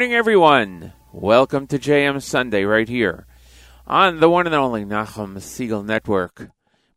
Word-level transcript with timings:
morning, 0.00 0.14
everyone. 0.14 0.94
Welcome 1.12 1.66
to 1.66 1.78
JM 1.78 2.22
Sunday 2.22 2.64
right 2.64 2.88
here 2.88 3.26
on 3.86 4.18
the 4.18 4.30
one 4.30 4.46
and 4.46 4.56
only 4.56 4.82
Nachum 4.82 5.36
Segal 5.36 5.84
Network. 5.84 6.48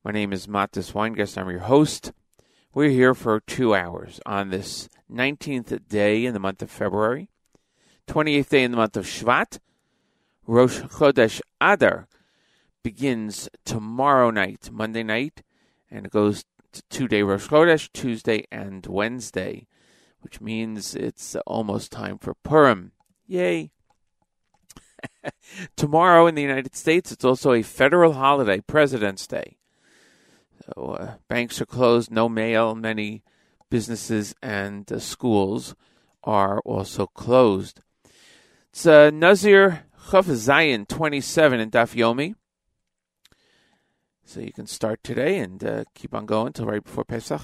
My 0.06 0.12
name 0.12 0.32
is 0.32 0.48
Matis 0.48 0.94
Weingast. 0.94 1.38
I'm 1.38 1.50
your 1.50 1.60
host. 1.60 2.14
We're 2.74 2.90
here 2.90 3.14
for 3.14 3.42
two 3.42 3.76
hours 3.76 4.22
on 4.26 4.52
this 4.52 4.88
19th 5.12 5.86
day 5.90 6.24
in 6.26 6.34
the 6.34 6.40
month 6.40 6.62
of 6.62 6.72
February, 6.72 7.28
28th 8.08 8.48
day 8.48 8.64
in 8.64 8.72
the 8.72 8.78
month 8.78 8.96
of 8.96 9.06
Shvat. 9.06 9.60
Rosh 10.48 10.80
Chodesh 10.84 11.42
Adar 11.60 12.08
begins 12.84 13.50
tomorrow 13.66 14.30
night, 14.32 14.70
Monday 14.72 15.04
night, 15.04 15.44
and 15.92 16.06
it 16.06 16.12
goes 16.14 16.46
to 16.72 16.82
two 16.90 17.10
day 17.10 17.22
Rosh 17.22 17.50
Chodesh, 17.50 17.90
Tuesday 17.92 18.46
and 18.50 18.86
Wednesday 18.86 19.68
which 20.24 20.42
means 20.42 20.96
it's 20.96 21.36
almost 21.46 21.92
time 21.92 22.18
for 22.18 22.34
Purim. 22.34 22.92
Yay! 23.28 23.72
Tomorrow 25.76 26.28
in 26.28 26.36
the 26.36 26.42
United 26.42 26.76
States, 26.76 27.12
it's 27.12 27.26
also 27.26 27.54
a 27.54 27.62
federal 27.62 28.14
holiday, 28.14 28.62
President's 28.62 29.28
Day. 29.28 29.58
So 30.66 30.98
uh, 31.00 31.16
banks 31.28 31.60
are 31.62 31.66
closed, 31.66 32.10
no 32.10 32.30
mail. 32.30 32.74
Many 32.74 33.24
businesses 33.70 34.34
and 34.42 34.90
uh, 34.92 35.00
schools 35.00 35.76
are 36.24 36.60
also 36.62 37.08
closed. 37.08 37.82
It's 38.70 38.86
uh, 38.86 39.10
Nazir 39.12 39.86
Chaf 40.12 40.26
Zayin 40.28 40.88
27 40.88 41.60
in 41.60 41.70
Daf 41.70 41.96
Yomi. 41.96 42.36
So 44.26 44.40
you 44.40 44.54
can 44.54 44.68
start 44.68 45.04
today 45.04 45.38
and 45.38 45.64
uh, 45.64 45.84
keep 45.94 46.16
on 46.16 46.26
going 46.26 46.48
until 46.48 46.66
right 46.66 46.84
before 46.84 47.04
Pesach. 47.04 47.42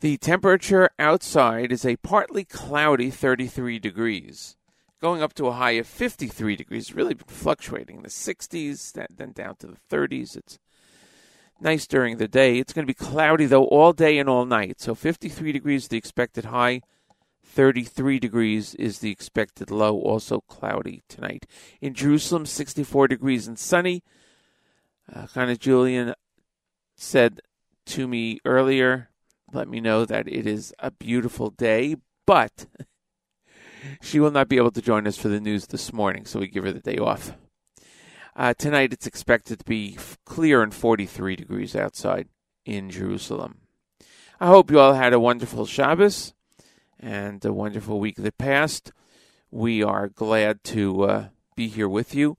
The 0.00 0.18
temperature 0.18 0.90
outside 0.98 1.72
is 1.72 1.86
a 1.86 1.96
partly 1.96 2.44
cloudy 2.44 3.08
33 3.08 3.78
degrees, 3.78 4.56
going 5.00 5.22
up 5.22 5.32
to 5.34 5.46
a 5.46 5.52
high 5.52 5.72
of 5.72 5.86
53 5.86 6.54
degrees. 6.54 6.94
Really 6.94 7.14
been 7.14 7.24
fluctuating 7.26 7.96
in 7.96 8.02
the 8.02 8.10
60s, 8.10 8.92
then 8.92 9.32
down 9.32 9.56
to 9.56 9.68
the 9.68 9.78
30s. 9.90 10.36
It's 10.36 10.58
nice 11.62 11.86
during 11.86 12.18
the 12.18 12.28
day. 12.28 12.58
It's 12.58 12.74
going 12.74 12.86
to 12.86 12.90
be 12.90 12.94
cloudy 12.94 13.46
though 13.46 13.64
all 13.64 13.94
day 13.94 14.18
and 14.18 14.28
all 14.28 14.44
night. 14.44 14.82
So 14.82 14.94
53 14.94 15.50
degrees 15.52 15.84
is 15.84 15.88
the 15.88 15.96
expected 15.96 16.46
high. 16.46 16.82
33 17.42 18.18
degrees 18.18 18.74
is 18.74 18.98
the 18.98 19.10
expected 19.10 19.70
low, 19.70 19.98
also 19.98 20.42
cloudy 20.42 21.04
tonight. 21.08 21.46
In 21.80 21.94
Jerusalem, 21.94 22.44
64 22.44 23.08
degrees 23.08 23.46
and 23.46 23.58
sunny. 23.58 24.02
Uh, 25.10 25.26
kind 25.28 25.50
of 25.50 25.58
Julian 25.58 26.12
said 26.96 27.40
to 27.86 28.06
me 28.06 28.40
earlier 28.44 29.08
let 29.52 29.68
me 29.68 29.80
know 29.80 30.04
that 30.04 30.28
it 30.28 30.46
is 30.46 30.74
a 30.78 30.90
beautiful 30.90 31.50
day, 31.50 31.96
but 32.26 32.66
she 34.02 34.20
will 34.20 34.30
not 34.30 34.48
be 34.48 34.56
able 34.56 34.72
to 34.72 34.82
join 34.82 35.06
us 35.06 35.16
for 35.16 35.28
the 35.28 35.40
news 35.40 35.66
this 35.66 35.92
morning, 35.92 36.24
so 36.24 36.40
we 36.40 36.48
give 36.48 36.64
her 36.64 36.72
the 36.72 36.80
day 36.80 36.98
off. 36.98 37.32
Uh, 38.34 38.52
tonight 38.52 38.92
it's 38.92 39.06
expected 39.06 39.58
to 39.58 39.64
be 39.64 39.96
clear 40.24 40.62
and 40.62 40.74
43 40.74 41.36
degrees 41.36 41.74
outside 41.74 42.28
in 42.66 42.90
Jerusalem. 42.90 43.60
I 44.38 44.48
hope 44.48 44.70
you 44.70 44.78
all 44.78 44.92
had 44.92 45.14
a 45.14 45.20
wonderful 45.20 45.64
Shabbos 45.64 46.34
and 47.00 47.42
a 47.44 47.52
wonderful 47.52 47.98
week 47.98 48.16
that 48.16 48.36
passed. 48.36 48.92
We 49.50 49.82
are 49.82 50.08
glad 50.08 50.62
to 50.64 51.04
uh, 51.04 51.28
be 51.54 51.68
here 51.68 51.88
with 51.88 52.14
you. 52.14 52.36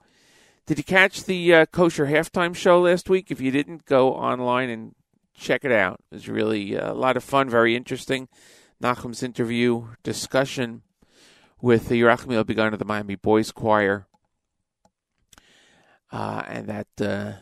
Did 0.67 0.77
you 0.77 0.83
catch 0.83 1.23
the 1.23 1.53
uh, 1.55 1.65
kosher 1.65 2.07
halftime 2.07 2.55
show 2.55 2.81
last 2.81 3.09
week? 3.09 3.31
If 3.31 3.41
you 3.41 3.49
didn't, 3.49 3.85
go 3.85 4.13
online 4.13 4.69
and 4.69 4.95
check 5.37 5.63
it 5.63 5.71
out. 5.71 6.01
It 6.11 6.15
was 6.15 6.29
really 6.29 6.77
uh, 6.77 6.91
a 6.91 6.95
lot 6.95 7.15
of 7.15 7.23
fun, 7.23 7.49
very 7.49 7.75
interesting. 7.75 8.27
Nachum's 8.81 9.23
interview 9.23 9.87
discussion 10.03 10.81
with 11.61 11.87
the 11.87 12.01
Yerachmiel 12.01 12.45
Begun 12.45 12.73
of 12.73 12.79
the 12.79 12.85
Miami 12.85 13.15
Boys 13.15 13.51
Choir, 13.51 14.07
uh, 16.11 16.43
and 16.47 16.67
that 16.67 16.87
uh, 16.99 17.33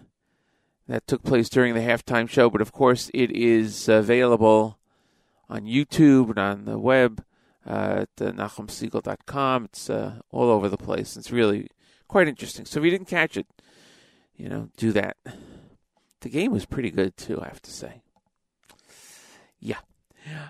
that 0.88 1.07
took 1.07 1.24
place 1.24 1.50
during 1.50 1.74
the 1.74 1.81
halftime 1.81 2.30
show. 2.30 2.50
But 2.50 2.62
of 2.62 2.71
course, 2.71 3.09
it 3.13 3.31
is 3.31 3.89
available 3.89 4.80
on 5.50 5.63
YouTube 5.63 6.30
and 6.30 6.39
on 6.39 6.65
the 6.65 6.80
web 6.80 7.24
uh, 7.65 8.06
at 8.19 8.25
uh, 8.25 8.31
NachumSegal.com. 8.31 9.65
It's 9.65 9.89
uh, 9.89 10.19
all 10.31 10.50
over 10.50 10.69
the 10.69 10.77
place. 10.77 11.18
It's 11.18 11.31
really 11.31 11.69
quite 12.07 12.27
interesting. 12.27 12.65
So 12.65 12.80
if 12.80 12.86
you 12.86 12.92
didn't 12.92 13.07
catch 13.07 13.36
it, 13.36 13.47
you 14.36 14.47
know, 14.47 14.69
do 14.77 14.92
that. 14.94 15.18
The 16.22 16.30
game 16.30 16.52
was 16.52 16.66
pretty 16.66 16.92
good 16.92 17.18
too, 17.18 17.42
I 17.42 17.46
have 17.48 17.62
to 17.62 17.72
say. 17.72 18.02
Yeah. 19.60 19.80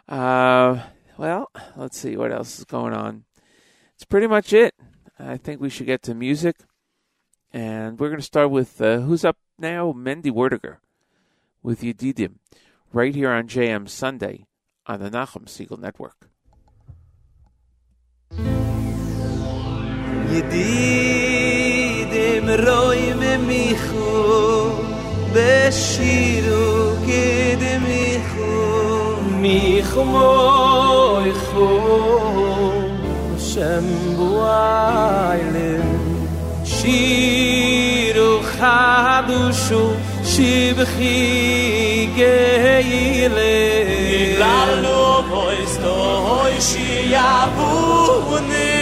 Uh, 0.08 0.82
well, 1.18 1.50
let's 1.76 1.98
see 1.98 2.16
what 2.16 2.32
else 2.32 2.60
is 2.60 2.66
going 2.66 2.94
on. 2.94 3.26
It's 3.96 4.06
pretty 4.06 4.28
much 4.28 4.54
it. 4.54 4.76
I 5.18 5.38
think 5.38 5.62
we 5.62 5.70
should 5.70 5.86
get 5.86 6.02
to 6.04 6.14
music, 6.14 6.58
and 7.54 7.98
we're 7.98 8.10
going 8.10 8.20
to 8.20 8.26
start 8.26 8.52
with 8.52 8.82
uh, 8.82 9.00
who's 9.00 9.24
up 9.24 9.38
now, 9.58 9.94
Mendy 9.94 10.32
Werdiger, 10.32 10.78
with 11.64 11.82
Yedidim, 11.82 12.40
right 12.92 13.16
here 13.16 13.32
on 13.32 13.48
JM 13.48 13.88
Sunday 13.88 14.46
on 14.86 15.00
the 15.00 15.10
Nachum 15.10 15.46
Segal 15.46 15.80
Network. 15.80 16.30
Yedidim 20.30 21.46
בשירו 25.36 26.96
ged 27.08 27.64
mi 27.86 28.08
khu 28.30 28.52
mi 29.42 29.60
khu 29.90 30.04
moy 30.14 31.30
khu 31.46 31.70
shem 33.50 33.86
buay 34.18 35.42
le 35.54 35.72
shiru 36.76 38.32
khadu 38.52 39.42
shu 39.64 39.82
shib 40.32 40.78
khi 40.94 41.18
gei 42.20 42.92
le 43.38 43.56
sto 45.74 45.96
hoy 46.26 46.56
bu 47.56 47.70
ne 48.50 48.76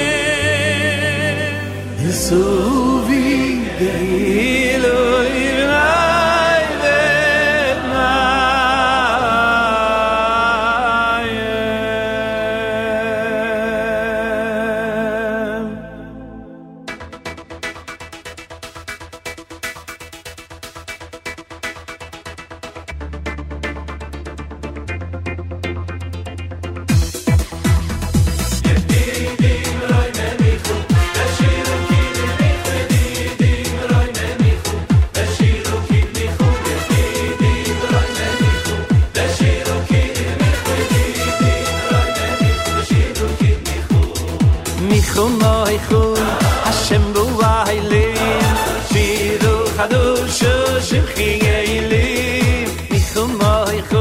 bin 51.17 51.45
ey 51.57 51.71
lil 51.91 52.69
ikh 52.97 53.07
kum 53.13 53.31
a 53.51 53.55
ikh 53.79 53.93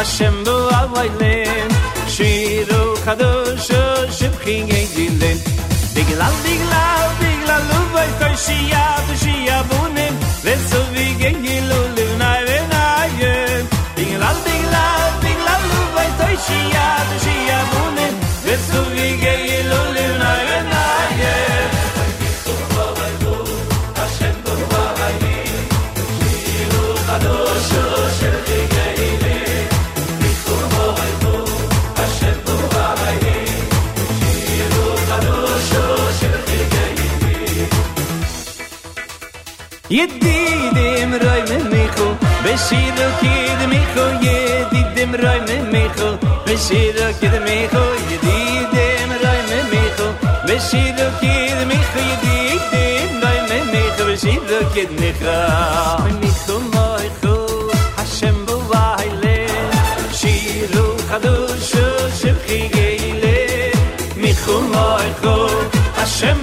a 0.00 0.02
shembul 0.14 0.62
white 0.94 1.16
lane 1.22 1.74
street 2.12 2.70
o 2.78 2.82
kadosh 3.04 3.70
ship 4.16 4.34
king 4.44 4.66
ain 4.78 4.88
din 4.96 5.14
lane 5.22 5.40
big 5.94 6.10
love 6.20 6.38
big 6.46 6.60
love 6.72 7.12
vaysoy 7.94 8.34
shia 8.46 8.84
du 9.06 9.14
shia 9.24 9.58
shiya 9.72 10.22
letso 10.46 10.80
Yedid 40.02 40.76
im 40.76 41.12
roim 41.22 41.50
mecho 41.72 42.06
Beshid 42.44 42.98
o 43.04 43.08
kid 43.20 43.60
mecho 43.72 44.04
Yedid 44.24 44.98
im 45.02 45.12
roim 45.22 45.50
mecho 45.74 46.08
Beshid 46.46 46.98
o 47.04 47.08
kid 47.20 47.34
mecho 47.46 47.82
Yedid 48.10 48.74
im 48.86 49.10
roim 49.22 49.52
mecho 49.72 50.06
Beshid 50.48 50.98
o 51.04 51.08
kid 51.20 51.58
mecho 51.70 52.00
Yedid 52.08 52.74
im 52.80 53.12
roim 53.22 53.70
mecho 53.74 54.04
Beshid 54.10 54.50
o 54.56 54.60
kid 54.74 54.90
mecho 55.02 55.36
Mecho 56.22 56.56
moicho 56.74 57.36
Hashem 57.98 58.44
bovayle 58.46 59.36
Shiru 60.18 60.86
chadushu 61.10 61.84
Shivchi 62.18 62.60
geile 62.74 63.38
Mecho 64.24 64.56
moicho 64.74 65.36
Hashem 66.00 66.38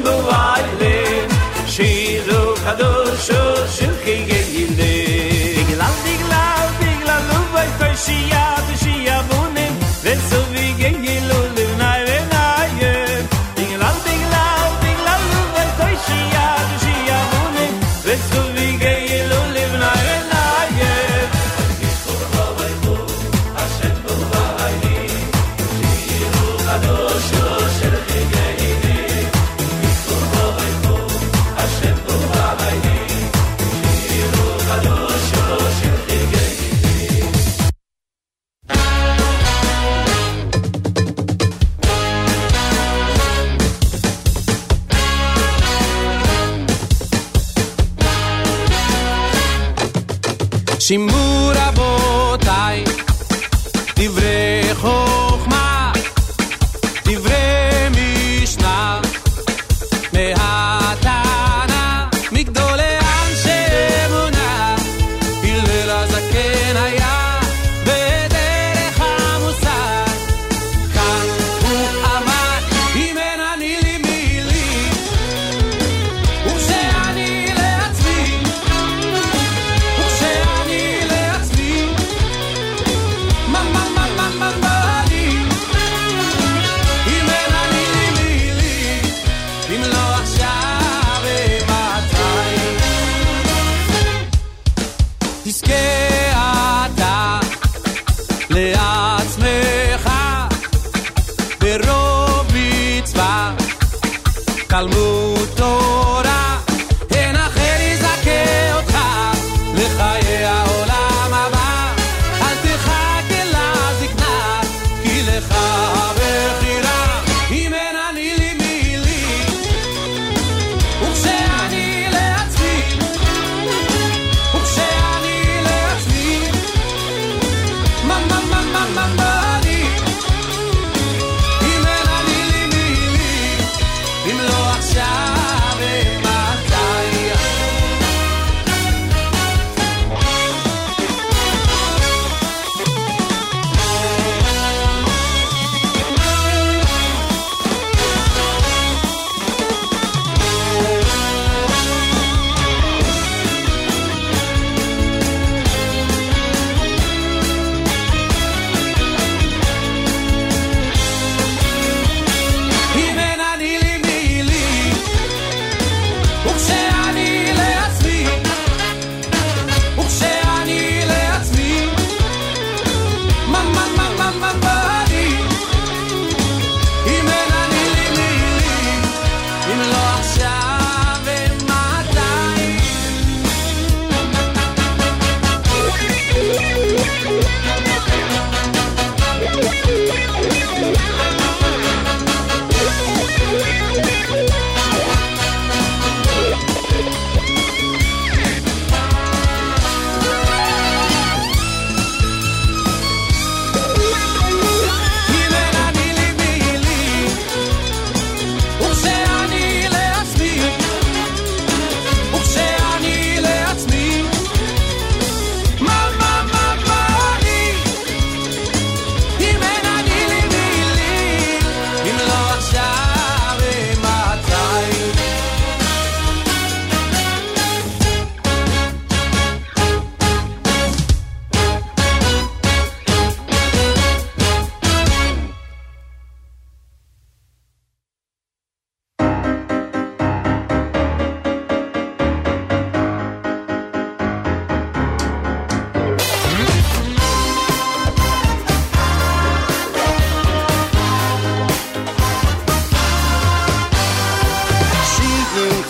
Shiru 1.73 2.48
khador 2.69 3.11
sho 3.25 3.41
shil 3.75 3.93
khigel 4.03 4.47
yinde 4.55 4.93
glal 5.69 5.95
glal 6.23 6.67
glal 7.01 7.23
lo 7.29 7.39
vay 7.53 7.69
fashiyat 7.79 8.67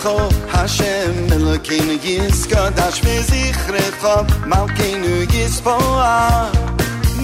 hashem 0.02 1.28
lekin 1.44 2.00
yis 2.02 2.46
gadash 2.46 3.04
mi 3.04 3.16
zikhre 3.28 3.84
kho 4.00 4.14
malkin 4.48 5.02
yis 5.32 5.60
po 5.60 5.76
a 5.76 6.50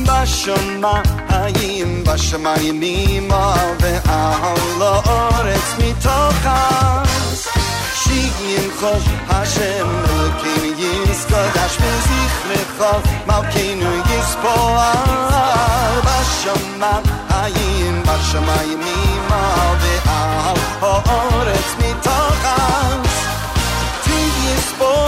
bashma 0.09 0.95
hayim 1.31 2.05
bashma 2.05 2.55
yimi 2.65 3.27
ma 3.29 3.55
ve 3.81 3.95
a 4.19 4.23
hola 4.43 4.93
mi 5.79 5.91
toka 6.05 6.59
shigim 8.01 8.69
kho 8.81 8.93
hashem 9.33 9.89
lekin 10.09 10.65
yis 10.83 11.25
gadash 11.33 11.77
mi 11.81 11.93
zikhre 12.09 12.61
kho 12.79 12.93
malkin 13.27 13.81
yis 14.11 14.31
po 14.43 14.55
a 14.89 14.93
bashma 16.09 16.93
hayim 17.33 18.03
bashma 18.09 18.59
yimi 18.69 18.99
ma 19.31 19.43
ve 19.81 19.96
av 20.51 20.59
har 20.81 21.03
årets 21.41 21.77
mitt 21.79 22.03
tak 22.03 22.43
hans 22.45 23.17
Tidje 24.05 24.57
spår 24.57 25.07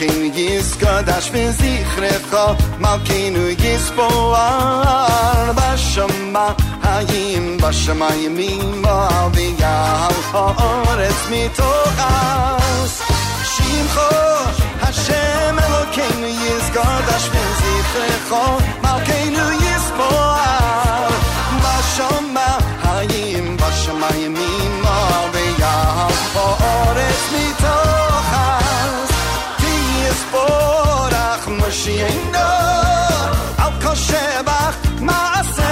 Elokeinu 0.00 0.26
Yizkadash 0.34 1.28
V'zichrecha 1.32 2.44
Malkeinu 2.80 3.44
Yisboar 3.62 5.48
Bashama. 5.58 6.46
Hayim 6.84 7.58
Bashamayimim 7.58 8.82
V'yal 9.34 10.18
Ha'aretz 10.32 11.22
Mitochas 11.30 12.92
Shimcha 13.52 14.10
Hashem 14.82 15.56
Elokeinu 15.64 16.28
Yizkadash 16.42 17.28
V'zichrecha 17.32 18.44
Malkeinu 18.84 19.46
Yisboar 19.64 21.12
Bashama. 21.64 22.48
Hayim 22.84 23.46
Bashamayimim 23.60 24.74
V'yal 25.32 26.12
Ha'aretz 26.34 27.24
Mitochas 27.34 28.09
Tiyisborach 31.70 32.10
Moshiachnu 32.30 32.46
Al 33.64 33.72
kol 33.82 33.96
shebach 33.96 34.74
Maaseh 35.06 35.69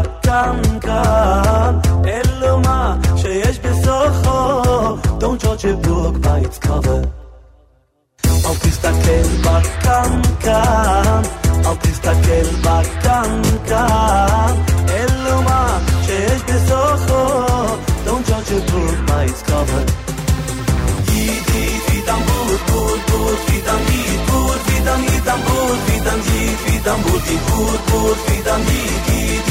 תסתכל 0.00 0.02
בקנקן, 0.22 1.74
אלו 2.06 2.60
מה 2.60 2.96
שיש 3.16 3.58
בסופו, 3.58 4.62
don't 5.20 5.42
judge 5.42 5.64
a 5.64 5.86
book 5.86 6.14
by 6.22 6.38
its 6.46 6.58
cover. 6.58 7.06
אל 8.26 8.54
תסתכל 8.60 9.28
בקנקן, 9.44 11.22
אל 11.66 11.76
תסתכל 11.80 12.46
בקנקן, 12.62 14.54
אלו 14.88 15.42
מה 15.42 15.78
שיש 16.02 16.42
בסופו, 16.42 17.26
don't 18.06 18.26
judge 18.28 18.50
a 18.50 18.60
book 18.70 18.98
by 19.08 19.24
its 19.30 19.42
cover. 19.42 19.84
Yid, 21.08 21.46
yid, 21.54 21.82
yid, 21.90 22.08
am 22.14 22.20
bud, 22.28 22.60
bud, 22.68 23.00
bud, 23.08 23.38
yid, 23.48 23.68
am 23.72 23.82
yid, 23.92 24.20
bud, 24.28 24.60
yid, 24.68 24.88
am 24.92 25.00
yid, 25.08 25.28
am 25.32 25.40
bud, 25.46 25.78
yid, 25.88 26.06
am 26.12 26.20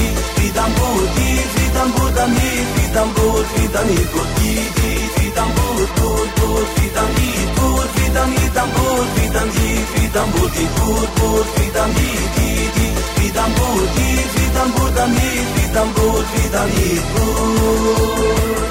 yid, 0.01 0.17
yid, 0.41 0.57
am 0.57 0.73
bud, 0.77 1.11
yid, 1.19 1.49
bud, 1.57 2.15
bud, 3.17 3.47
yid, 3.57 3.77
am 3.77 3.89
yid, 3.91 4.13
yid, 4.41 4.77
yid, 4.81 5.17
yid, 5.21 5.39
am 5.41 5.51
bud, 5.57 5.87
yid, 5.91 6.11
yid, 6.11 6.17
am 6.21 6.31
bud, 6.37 6.69
am 7.01 7.11
yid, 7.19 7.51
yid, 7.51 7.61
am 7.61 7.61
bud, 7.67 7.91
yid, 7.97 8.17
am 8.17 8.31
yid, 8.31 8.57
bud, 8.77 9.09
yid, 9.17 9.37
yid, 9.51 9.89
yid, 10.01 10.17
am 10.17 10.29
bud, 10.35 10.57
bud, 10.79 11.09
bud, 11.19 11.47
yid, 11.57 11.77
am 11.77 11.93
yid, 12.01 12.31
bud, 12.37 12.69
yid, 13.21 13.37
am 13.37 13.53
yid, 13.53 13.77
am 14.57 14.69
bud, 14.73 14.79
yid, 14.81 14.97
am 14.97 15.13
yid, 15.13 15.49
yid, 15.57 15.77
am 15.77 15.89
bud, 15.95 16.27
yid, 16.35 17.05
bud, 17.05 17.15
bud, 17.15 18.71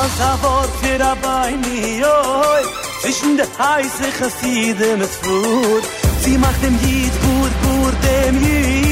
Als 0.03 0.21
er 0.21 0.37
Wort 0.43 0.71
für 0.81 0.99
dabei 0.99 1.51
nie 1.65 2.03
oi 2.05 2.63
Zwischen 3.03 3.37
der 3.37 3.47
heiße 3.59 4.07
Chasside 4.19 4.97
mit 4.97 5.11
Flut 5.21 5.85
Sie 6.23 6.39
macht 6.39 6.63
dem 6.63 6.77
Jid 6.85 7.15
gut, 7.27 7.53
gut 7.65 7.97
dem 8.05 8.35
Jid 8.43 8.86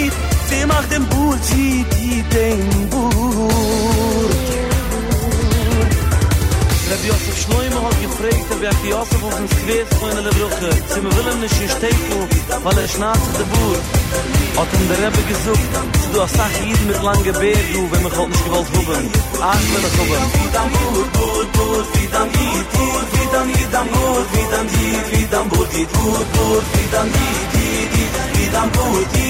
די 0.56 0.66
מאכט 0.66 0.92
den 0.92 1.04
בול 1.12 1.36
די 1.50 1.84
די 1.92 2.22
den 2.34 2.90
בול 2.92 3.16
Der 6.90 7.00
Biosse 7.04 7.34
Schleume 7.44 7.80
hat 7.86 7.98
gefragt, 8.06 8.48
ob 8.54 8.62
ich 8.64 8.78
Biosse 8.84 9.18
auf 9.26 9.36
dem 9.40 9.48
Quiz 9.58 9.90
von 10.00 10.12
einer 10.12 10.34
Brücke. 10.38 10.70
Sie 10.92 11.02
mir 11.06 11.24
ihm 11.32 11.40
nicht 11.44 11.62
in 11.64 11.70
Steifel, 11.76 12.22
weil 12.64 12.78
er 12.84 12.88
schnarrt 12.94 13.26
der 13.40 13.48
Buhr. 13.52 13.78
Hat 14.58 14.70
ihm 14.76 14.86
der 14.92 15.00
Rebbe 15.04 15.22
gesucht, 15.32 15.72
sie 16.02 16.10
du 16.14 16.22
hast 16.24 16.40
auch 16.44 16.56
jeden 16.64 16.86
mit 16.90 17.00
langen 17.08 17.36
Beer, 17.42 17.64
du, 17.74 17.82
wenn 17.92 18.04
wir 18.06 18.14
Gott 18.18 18.30
nicht 18.30 18.46
gewollt 18.46 18.70
hoben 18.76 19.06
Ach, 19.52 19.60
wenn 19.62 19.72
wir 19.76 19.82
das 19.86 19.96
haben. 20.00 20.30
Wie 20.36 20.50
dann 20.56 20.70
Buhr, 20.76 21.06
Buhr, 21.16 21.46
Buhr, 21.56 21.82
wie 21.96 22.08
dann 22.16 22.30
geht, 22.38 22.68
Buhr, 22.76 23.02
wie 23.14 23.28
dann 23.34 23.48
geht, 23.56 23.72
dann 23.76 23.88
Buhr, 23.94 24.22
wie 24.34 24.48
dann 24.54 24.68
geht, 24.76 25.06
wie 25.12 25.28
dann 25.34 25.50
Buhr, 25.50 25.68
wie 25.74 25.88
dann 25.94 26.22
Buhr, 26.34 26.62
wie 26.76 26.88
dann 26.96 27.08
geht, 27.16 27.46
wie 28.38 28.50
dann 28.56 28.70
Buhr, 28.72 29.02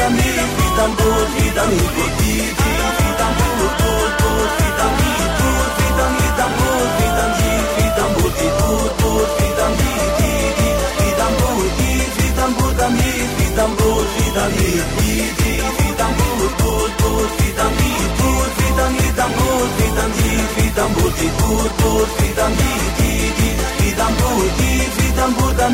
Jid, 0.00 0.16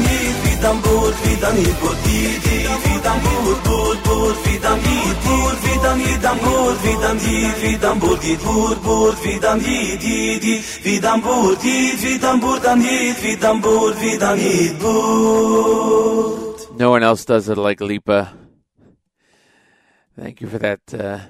Jid, 0.07 0.46
Vidam 0.67 1.57
Jid, 2.07 2.47
Vidam 2.85 3.19
Burt, 3.67 4.37
Vidam 4.45 4.79
Jid, 4.87 5.19
Vidam 5.65 5.99
Burt, 6.43 6.77
Vidam 6.83 7.17
Burt 7.19 7.57
vidam 7.67 8.01
burt 8.01 8.21
git 8.23 8.41
burt 8.43 8.83
burt 8.83 9.17
vidam 9.25 9.61
hit 9.61 10.03
hit 10.03 10.63
vidam 10.85 11.21
burt 11.23 11.63
hit 11.63 11.99
vidam 12.03 12.41
hit 12.81 13.17
vidam 13.17 13.63
burt 13.63 13.97
vidam 14.03 14.39
hit 14.39 14.79
burt 14.81 16.79
No 16.79 16.91
one 16.91 17.03
else 17.03 17.25
does 17.25 17.49
it 17.49 17.57
like 17.57 17.81
Lipa. 17.81 18.35
Thank 20.19 20.43
you 20.43 20.49
for 20.49 20.59
that 20.59 20.81
uh, 20.93 21.21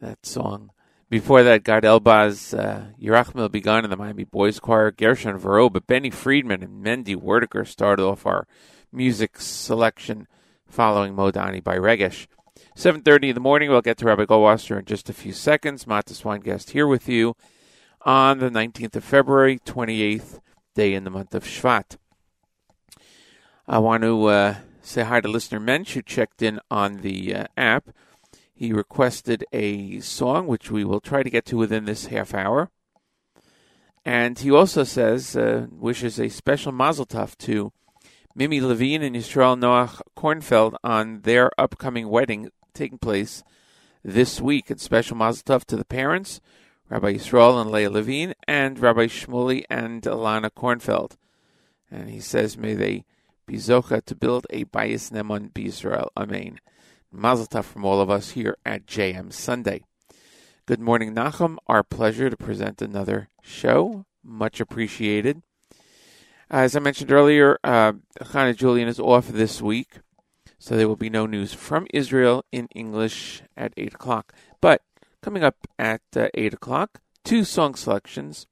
that 0.00 0.24
song. 0.24 0.70
Before 1.10 1.42
that, 1.42 1.64
Gad 1.64 1.82
Elbaz, 1.82 2.56
uh, 2.56 2.92
Yerachmiel 3.02 3.50
Begun 3.50 3.82
and 3.82 3.92
the 3.92 3.96
Miami 3.96 4.22
Boys 4.22 4.60
Choir, 4.60 4.92
Gershon 4.92 5.38
Vero, 5.38 5.68
but 5.68 5.88
Benny 5.88 6.08
Friedman 6.08 6.62
and 6.62 6.84
Mendy 6.84 7.16
Werdiger 7.16 7.66
started 7.66 8.04
off 8.04 8.26
our 8.26 8.46
music 8.92 9.40
selection 9.40 10.28
following 10.68 11.16
Modani 11.16 11.64
by 11.64 11.74
Regesh. 11.74 12.28
7.30 12.76 13.30
in 13.30 13.34
the 13.34 13.40
morning, 13.40 13.70
we'll 13.70 13.82
get 13.82 13.98
to 13.98 14.04
Rabbi 14.04 14.24
Goldwasser 14.24 14.78
in 14.78 14.84
just 14.84 15.10
a 15.10 15.12
few 15.12 15.32
seconds. 15.32 15.84
Matis 15.84 16.22
Weingast 16.22 16.70
here 16.70 16.86
with 16.86 17.08
you 17.08 17.34
on 18.02 18.38
the 18.38 18.48
19th 18.48 18.94
of 18.94 19.02
February, 19.02 19.58
28th 19.58 20.38
day 20.76 20.94
in 20.94 21.02
the 21.02 21.10
month 21.10 21.34
of 21.34 21.42
Shvat. 21.42 21.96
I 23.66 23.78
want 23.78 24.04
to 24.04 24.26
uh, 24.26 24.54
say 24.80 25.02
hi 25.02 25.20
to 25.20 25.26
listener 25.26 25.58
Mensch 25.58 25.94
who 25.94 26.02
checked 26.02 26.40
in 26.40 26.60
on 26.70 26.98
the 26.98 27.34
uh, 27.34 27.46
app. 27.56 27.90
He 28.60 28.74
requested 28.74 29.46
a 29.54 30.00
song 30.00 30.46
which 30.46 30.70
we 30.70 30.84
will 30.84 31.00
try 31.00 31.22
to 31.22 31.30
get 31.30 31.46
to 31.46 31.56
within 31.56 31.86
this 31.86 32.08
half 32.08 32.34
hour. 32.34 32.68
And 34.04 34.38
he 34.38 34.50
also 34.50 34.84
says, 34.84 35.34
uh, 35.34 35.68
wishes 35.70 36.20
a 36.20 36.28
special 36.28 36.70
mazel 36.70 37.06
tov 37.06 37.38
to 37.38 37.72
Mimi 38.34 38.60
Levine 38.60 39.00
and 39.00 39.16
Yisrael 39.16 39.58
Noach 39.58 40.02
Kornfeld 40.14 40.74
on 40.84 41.22
their 41.22 41.50
upcoming 41.58 42.10
wedding 42.10 42.50
taking 42.74 42.98
place 42.98 43.42
this 44.04 44.42
week. 44.42 44.68
And 44.68 44.78
special 44.78 45.16
mazel 45.16 45.42
tov 45.42 45.64
to 45.64 45.76
the 45.76 45.86
parents, 45.86 46.42
Rabbi 46.90 47.14
Yisrael 47.14 47.62
and 47.62 47.70
Leah 47.70 47.88
Levine, 47.88 48.34
and 48.46 48.78
Rabbi 48.78 49.06
Shmuley 49.06 49.64
and 49.70 50.02
Alana 50.02 50.50
Kornfeld. 50.50 51.12
And 51.90 52.10
he 52.10 52.20
says, 52.20 52.58
may 52.58 52.74
they 52.74 53.06
be 53.46 53.54
zocha 53.54 54.04
to 54.04 54.14
build 54.14 54.46
a 54.50 54.66
bayis 54.66 55.10
neman 55.10 55.50
b'Yisrael. 55.50 56.08
Amen. 56.14 56.60
Mazel 57.12 57.46
tov 57.46 57.64
from 57.64 57.84
all 57.84 58.00
of 58.00 58.10
us 58.10 58.30
here 58.30 58.56
at 58.64 58.86
JM 58.86 59.32
Sunday. 59.32 59.82
Good 60.66 60.80
morning, 60.80 61.14
Nachum. 61.14 61.56
Our 61.66 61.82
pleasure 61.82 62.30
to 62.30 62.36
present 62.36 62.80
another 62.80 63.28
show. 63.42 64.06
Much 64.22 64.60
appreciated. 64.60 65.42
As 66.50 66.76
I 66.76 66.80
mentioned 66.80 67.12
earlier, 67.12 67.58
uh, 67.62 67.92
Chana 68.20 68.56
Julian 68.56 68.88
is 68.88 69.00
off 69.00 69.28
this 69.28 69.62
week, 69.62 70.00
so 70.58 70.76
there 70.76 70.88
will 70.88 70.96
be 70.96 71.10
no 71.10 71.26
news 71.26 71.54
from 71.54 71.86
Israel 71.92 72.44
in 72.52 72.68
English 72.74 73.42
at 73.56 73.72
8 73.76 73.94
o'clock. 73.94 74.32
But 74.60 74.82
Coming 75.22 75.44
up 75.44 75.66
at 75.78 76.00
uh, 76.16 76.28
8 76.32 76.54
o'clock, 76.54 77.00
two 77.24 77.44
song 77.44 77.74
selections. 77.74 78.46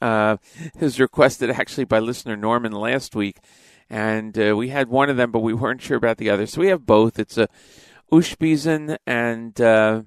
Uh, 0.00 0.38
it 0.80 0.98
requested 0.98 1.50
actually 1.50 1.84
by 1.84 1.98
listener 1.98 2.36
Norman 2.36 2.72
last 2.72 3.14
week, 3.14 3.40
and 3.88 4.38
uh, 4.38 4.56
we 4.56 4.68
had 4.68 4.88
one 4.88 5.10
of 5.10 5.16
them, 5.16 5.30
but 5.30 5.40
we 5.40 5.54
weren't 5.54 5.82
sure 5.82 5.96
about 5.96 6.18
the 6.18 6.30
other. 6.30 6.46
So 6.46 6.60
we 6.60 6.68
have 6.68 6.86
both. 6.86 7.18
It's 7.18 7.38
a 7.38 7.48
Ushpizin 8.12 8.98
and, 9.06 9.60
uh, 9.60 10.02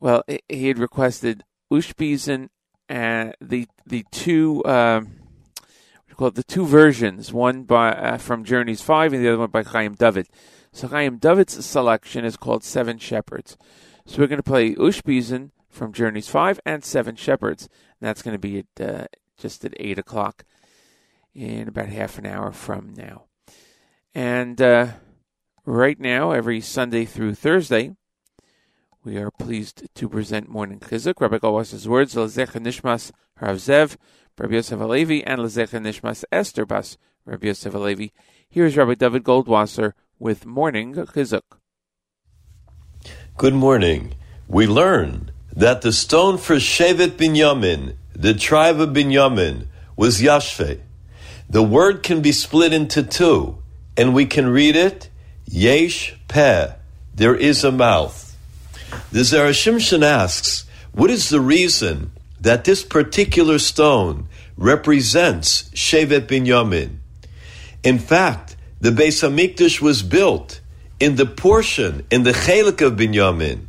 well, 0.00 0.22
he 0.48 0.68
had 0.68 0.78
requested 0.78 1.44
Ushpizin 1.72 2.48
and 2.88 3.34
the 3.40 3.66
the 3.86 4.04
two 4.10 4.62
um, 4.66 5.16
call 6.14 6.28
it 6.28 6.34
the 6.34 6.42
two 6.42 6.66
versions, 6.66 7.32
one 7.32 7.64
by 7.64 7.92
uh, 7.92 8.18
from 8.18 8.44
Journeys 8.44 8.82
Five 8.82 9.12
and 9.12 9.24
the 9.24 9.28
other 9.28 9.38
one 9.38 9.50
by 9.50 9.62
Chaim 9.62 9.94
David. 9.94 10.28
So 10.72 10.88
Chaim 10.88 11.18
David's 11.18 11.64
selection 11.64 12.24
is 12.24 12.36
called 12.36 12.64
Seven 12.64 12.98
Shepherds. 12.98 13.56
So 14.06 14.18
we're 14.18 14.26
going 14.26 14.38
to 14.38 14.42
play 14.42 14.74
Ushpizin 14.74 15.50
from 15.70 15.92
Journeys 15.92 16.28
5 16.28 16.60
and 16.66 16.84
Seven 16.84 17.16
Shepherds. 17.16 17.68
And 18.00 18.08
that's 18.08 18.22
going 18.22 18.34
to 18.34 18.38
be 18.38 18.58
at 18.58 18.86
uh, 18.86 19.06
just 19.38 19.64
at 19.64 19.74
8 19.76 19.98
o'clock 19.98 20.44
in 21.34 21.68
about 21.68 21.88
half 21.88 22.18
an 22.18 22.26
hour 22.26 22.52
from 22.52 22.94
now. 22.96 23.24
And 24.14 24.60
uh, 24.60 24.88
right 25.64 25.98
now, 25.98 26.30
every 26.30 26.60
Sunday 26.60 27.04
through 27.04 27.34
Thursday, 27.34 27.96
we 29.04 29.16
are 29.16 29.30
pleased 29.30 29.88
to 29.94 30.08
present 30.08 30.48
Morning 30.48 30.78
Chizuk. 30.78 31.20
Rabbi 31.20 31.38
Goldwasser's 31.38 31.88
words, 31.88 32.14
Lezecha 32.14 32.60
Nishmas 32.60 33.10
Rav 33.40 33.56
Zev, 33.56 33.96
Rabbi 34.38 34.54
Yosef 34.54 34.78
Alevi, 34.78 35.22
and 35.26 35.40
Lezecha 35.40 35.80
Nishmas 35.80 36.24
Esther 36.30 36.64
Bas, 36.64 36.96
Rabbi 37.26 37.48
Yosef 37.48 37.72
Alevi. 37.74 38.12
Here's 38.48 38.76
Rabbi 38.76 38.94
David 38.94 39.24
Goldwasser 39.24 39.92
with 40.18 40.46
Morning 40.46 40.94
Chizuk. 40.94 41.42
Good 43.36 43.54
morning. 43.54 44.14
We 44.46 44.66
learn 44.66 45.32
that 45.52 45.82
the 45.82 45.92
stone 45.92 46.38
for 46.38 46.56
Shevet 46.56 47.16
Binyamin, 47.16 47.96
the 48.14 48.34
tribe 48.34 48.80
of 48.80 48.90
Binyamin, 48.90 49.66
was 49.96 50.20
Yashpeh. 50.20 50.80
The 51.48 51.62
word 51.62 52.02
can 52.02 52.20
be 52.20 52.32
split 52.32 52.72
into 52.72 53.02
two, 53.02 53.58
and 53.96 54.14
we 54.14 54.26
can 54.26 54.48
read 54.48 54.76
it 54.76 55.08
Yesh 55.46 56.16
Peh. 56.28 56.72
There 57.14 57.34
is 57.34 57.62
a 57.62 57.70
mouth. 57.70 58.36
The 59.12 59.20
Zera 59.20 59.50
Shimshon 59.50 60.02
asks, 60.02 60.64
what 60.92 61.10
is 61.10 61.28
the 61.28 61.40
reason 61.40 62.12
that 62.40 62.64
this 62.64 62.84
particular 62.84 63.58
stone 63.58 64.28
represents 64.56 65.64
Shevet 65.70 66.26
Binyamin? 66.26 66.98
In 67.82 67.98
fact, 67.98 68.56
the 68.80 68.90
Beis 68.90 69.22
Hamikdash 69.22 69.80
was 69.80 70.02
built 70.02 70.60
in 71.00 71.16
the 71.16 71.26
portion, 71.26 72.06
in 72.10 72.22
the 72.22 72.32
chelik 72.32 72.80
of 72.80 72.94
Binyamin. 72.94 73.66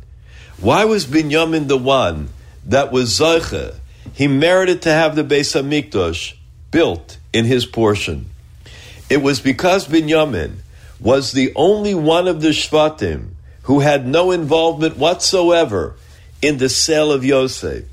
Why 0.58 0.84
was 0.84 1.06
Binyamin 1.06 1.68
the 1.68 1.76
one 1.76 2.30
that 2.64 2.92
was 2.92 3.18
Zoche? 3.18 3.74
He 4.14 4.26
merited 4.26 4.82
to 4.82 4.90
have 4.90 5.16
the 5.16 5.24
Beis 5.24 5.60
Hamikdash 5.60 6.34
built 6.70 7.18
in 7.36 7.44
his 7.44 7.66
portion. 7.66 8.24
It 9.10 9.18
was 9.18 9.40
because 9.40 9.86
Binyamin 9.86 10.60
was 10.98 11.32
the 11.32 11.52
only 11.54 11.94
one 11.94 12.26
of 12.26 12.40
the 12.40 12.48
Shvatim 12.48 13.32
who 13.64 13.80
had 13.80 14.06
no 14.06 14.30
involvement 14.30 14.96
whatsoever 14.96 15.96
in 16.40 16.56
the 16.56 16.70
sale 16.70 17.12
of 17.12 17.26
Yosef. 17.26 17.84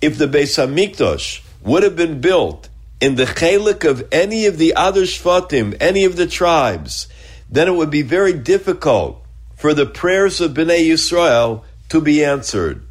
If 0.00 0.18
the 0.18 0.26
Beis 0.26 0.58
Hamikdash 0.58 1.42
would 1.62 1.84
have 1.84 1.94
been 1.94 2.20
built 2.20 2.68
in 3.00 3.14
the 3.14 3.24
chelik 3.24 3.88
of 3.88 4.08
any 4.10 4.46
of 4.46 4.58
the 4.58 4.74
other 4.74 5.02
shvatim, 5.02 5.76
any 5.80 6.04
of 6.04 6.16
the 6.16 6.26
tribes, 6.26 7.06
then 7.48 7.68
it 7.68 7.76
would 7.76 7.90
be 7.90 8.02
very 8.02 8.32
difficult 8.32 9.24
for 9.54 9.74
the 9.74 9.86
prayers 9.86 10.40
of 10.40 10.54
Bnei 10.54 10.88
Yisrael 10.88 11.62
to 11.88 12.00
be 12.00 12.24
answered. 12.24 12.82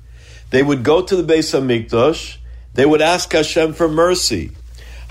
They 0.52 0.64
would 0.64 0.84
go 0.84 1.02
to 1.02 1.16
the 1.18 1.34
Beis 1.34 1.52
Hamikdash, 1.52 2.38
they 2.76 2.86
would 2.86 3.02
ask 3.02 3.34
Hashem 3.34 3.74
for 3.74 3.90
mercy. 3.90 4.52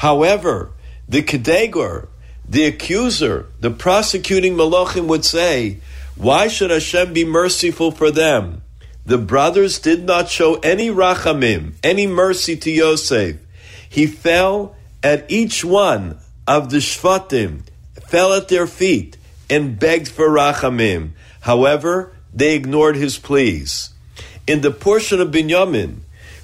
However, 0.01 0.71
the 1.07 1.23
Kedegor, 1.23 2.09
the 2.49 2.65
accuser, 2.65 3.49
the 3.61 3.71
prosecuting 3.71 4.57
Malachim 4.57 5.07
would 5.09 5.27
say, 5.27 5.77
why 6.17 6.49
should 6.49 6.71
Hashem 6.71 7.13
be 7.13 7.27
merciful 7.27 7.91
for 7.91 8.11
them? 8.11 8.63
The 9.05 9.19
brothers 9.19 9.79
did 9.79 10.05
not 10.05 10.31
show 10.31 10.55
any 10.61 10.89
rachamim, 10.89 11.75
any 11.85 12.07
mercy 12.07 12.57
to 12.57 12.71
Yosef. 12.71 13.37
He 13.91 14.07
fell 14.07 14.75
at 15.03 15.31
each 15.31 15.67
one 15.67 16.17
of 16.49 16.71
the 16.71 16.79
Shvatim, 16.79 17.65
fell 18.03 18.33
at 18.33 18.49
their 18.49 18.67
feet 18.67 19.19
and 19.51 19.79
begged 19.79 20.09
for 20.09 20.31
rachamim. 20.31 21.11
However, 21.43 22.17
they 22.33 22.55
ignored 22.55 22.97
his 22.97 23.19
pleas. 23.19 23.91
In 24.47 24.63
the 24.63 24.71
portion 24.71 25.21
of 25.21 25.29
Binyamin, 25.29 25.97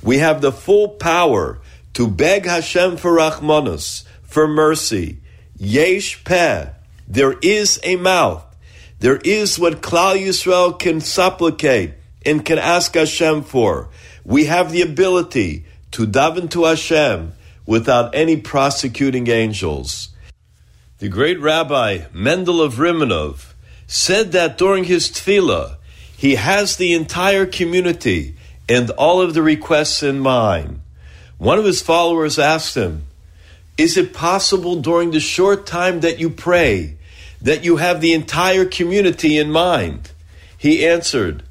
we 0.02 0.18
have 0.18 0.42
the 0.42 0.52
full 0.52 0.90
power 0.90 1.58
to 1.96 2.06
beg 2.06 2.44
Hashem 2.44 2.98
for 2.98 3.16
rachmanus, 3.16 4.04
for 4.22 4.46
mercy. 4.46 5.16
Yesh 5.56 6.22
peh. 6.24 6.68
There 7.08 7.38
is 7.40 7.80
a 7.84 7.96
mouth. 7.96 8.44
There 9.00 9.16
is 9.24 9.58
what 9.58 9.80
Klal 9.80 10.22
Yisrael 10.22 10.78
can 10.78 11.00
supplicate 11.00 11.94
and 12.26 12.44
can 12.44 12.58
ask 12.58 12.94
Hashem 12.94 13.44
for. 13.44 13.88
We 14.26 14.44
have 14.44 14.72
the 14.72 14.82
ability 14.82 15.64
to 15.92 16.06
daven 16.06 16.50
to 16.50 16.64
Hashem 16.64 17.32
without 17.64 18.14
any 18.14 18.36
prosecuting 18.36 19.28
angels. 19.28 20.10
The 20.98 21.08
great 21.08 21.40
Rabbi 21.40 22.08
Mendel 22.12 22.60
of 22.60 22.74
Rimanov 22.74 23.54
said 23.86 24.32
that 24.32 24.58
during 24.58 24.84
his 24.84 25.08
tefillah, 25.08 25.76
he 26.14 26.34
has 26.34 26.76
the 26.76 26.92
entire 26.92 27.46
community 27.46 28.36
and 28.68 28.90
all 28.90 29.22
of 29.22 29.32
the 29.32 29.40
requests 29.40 30.02
in 30.02 30.20
mind. 30.20 30.82
One 31.38 31.58
of 31.58 31.64
his 31.64 31.82
followers 31.82 32.38
asked 32.38 32.76
him, 32.76 33.04
Is 33.76 33.96
it 33.96 34.14
possible 34.14 34.76
during 34.76 35.10
the 35.10 35.20
short 35.20 35.66
time 35.66 36.00
that 36.00 36.18
you 36.18 36.30
pray 36.30 36.96
that 37.42 37.64
you 37.64 37.76
have 37.76 38.00
the 38.00 38.14
entire 38.14 38.64
community 38.64 39.36
in 39.36 39.50
mind? 39.50 40.12
He 40.56 40.86
answered, 40.86 41.42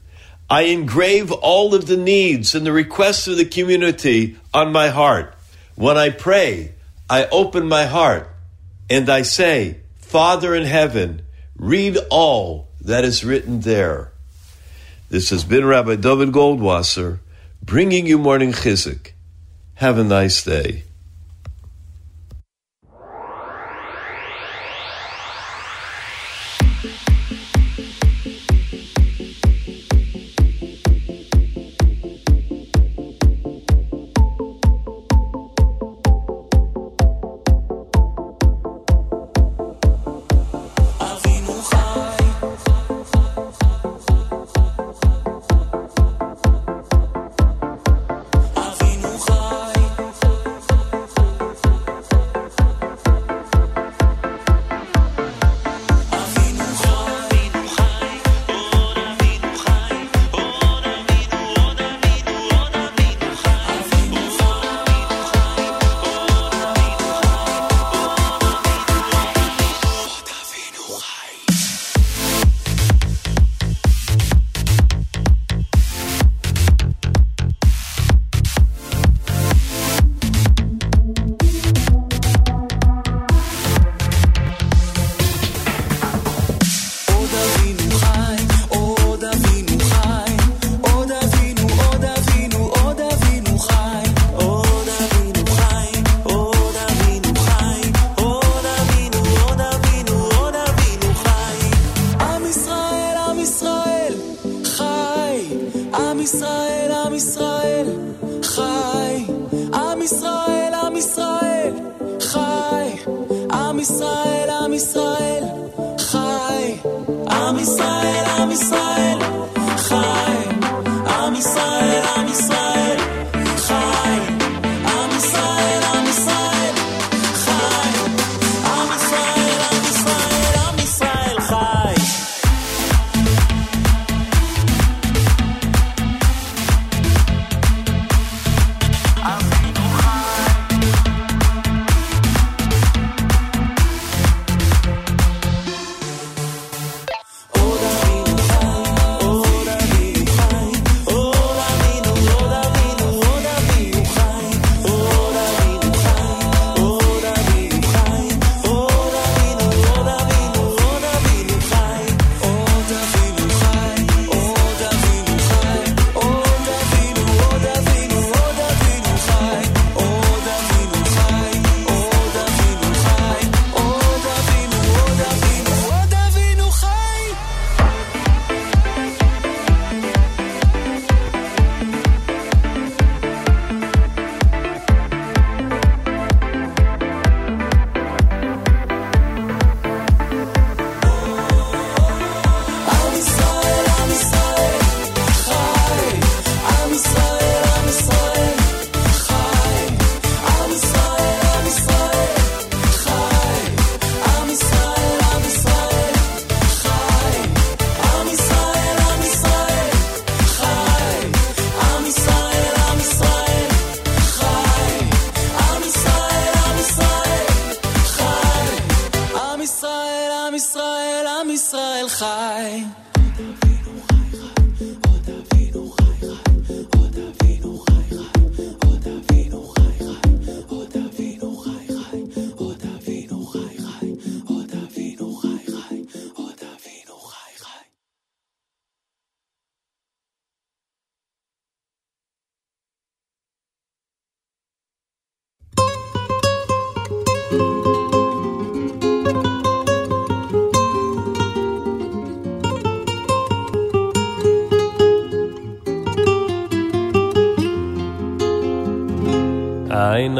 I 0.49 0.63
engrave 0.63 1.31
all 1.31 1.73
of 1.73 1.88
the 1.88 1.97
needs 1.97 2.55
and 2.55 2.65
the 2.65 2.71
requests 2.71 3.27
of 3.27 3.38
the 3.38 3.45
community 3.45 4.38
on 4.53 4.71
my 4.71 4.89
heart. 4.89 5.36
When 5.75 5.97
I 5.97 6.09
pray, 6.09 6.73
I 7.09 7.25
open 7.25 7.67
my 7.67 7.86
heart 7.86 8.29
and 8.89 9.09
I 9.09 9.21
say, 9.23 9.77
Father 9.97 10.55
in 10.55 10.65
heaven, 10.65 11.23
read 11.57 11.97
all 12.09 12.67
that 12.81 13.03
is 13.03 13.25
written 13.25 13.61
there. 13.61 14.11
This 15.09 15.29
has 15.29 15.43
been 15.43 15.65
Rabbi 15.65 15.95
David 15.95 16.29
Goldwasser 16.31 17.19
bringing 17.63 18.05
you 18.05 18.17
morning 18.17 18.51
chizuk. 18.51 19.11
Have 19.80 19.97
a 19.97 20.05
nice 20.05 20.41
day. 20.41 20.84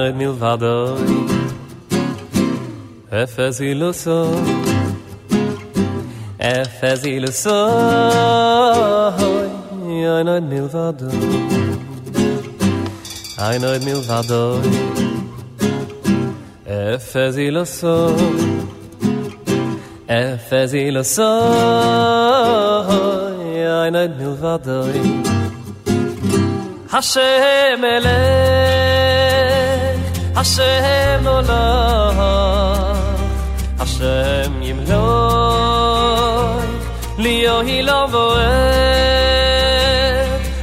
Mare 0.06 0.14
milvado 0.14 0.98
Efes 3.12 3.60
iluso 3.60 4.30
Efes 6.38 7.04
iluso 7.06 7.56
Einod 9.90 10.44
milvado 10.44 11.10
Einod 13.40 13.82
milvado 13.84 14.62
Efes 16.68 17.38
iluso 17.38 18.16
Efes 20.08 20.74
iluso 20.74 21.30
Einod 23.82 24.12
milvado 24.20 24.78
Hashem 26.92 27.84
elei 27.84 28.75
Hashem 30.36 31.26
seem 31.26 31.26
Hashem 31.26 31.32
love 31.42 33.16
I 33.80 33.86
Hilo 33.86 34.62
you 34.62 34.76
Hashem 34.76 36.70
Leo 37.18 37.62
Hashem 37.62 37.82
love 37.82 38.12
Hashem 38.12 38.36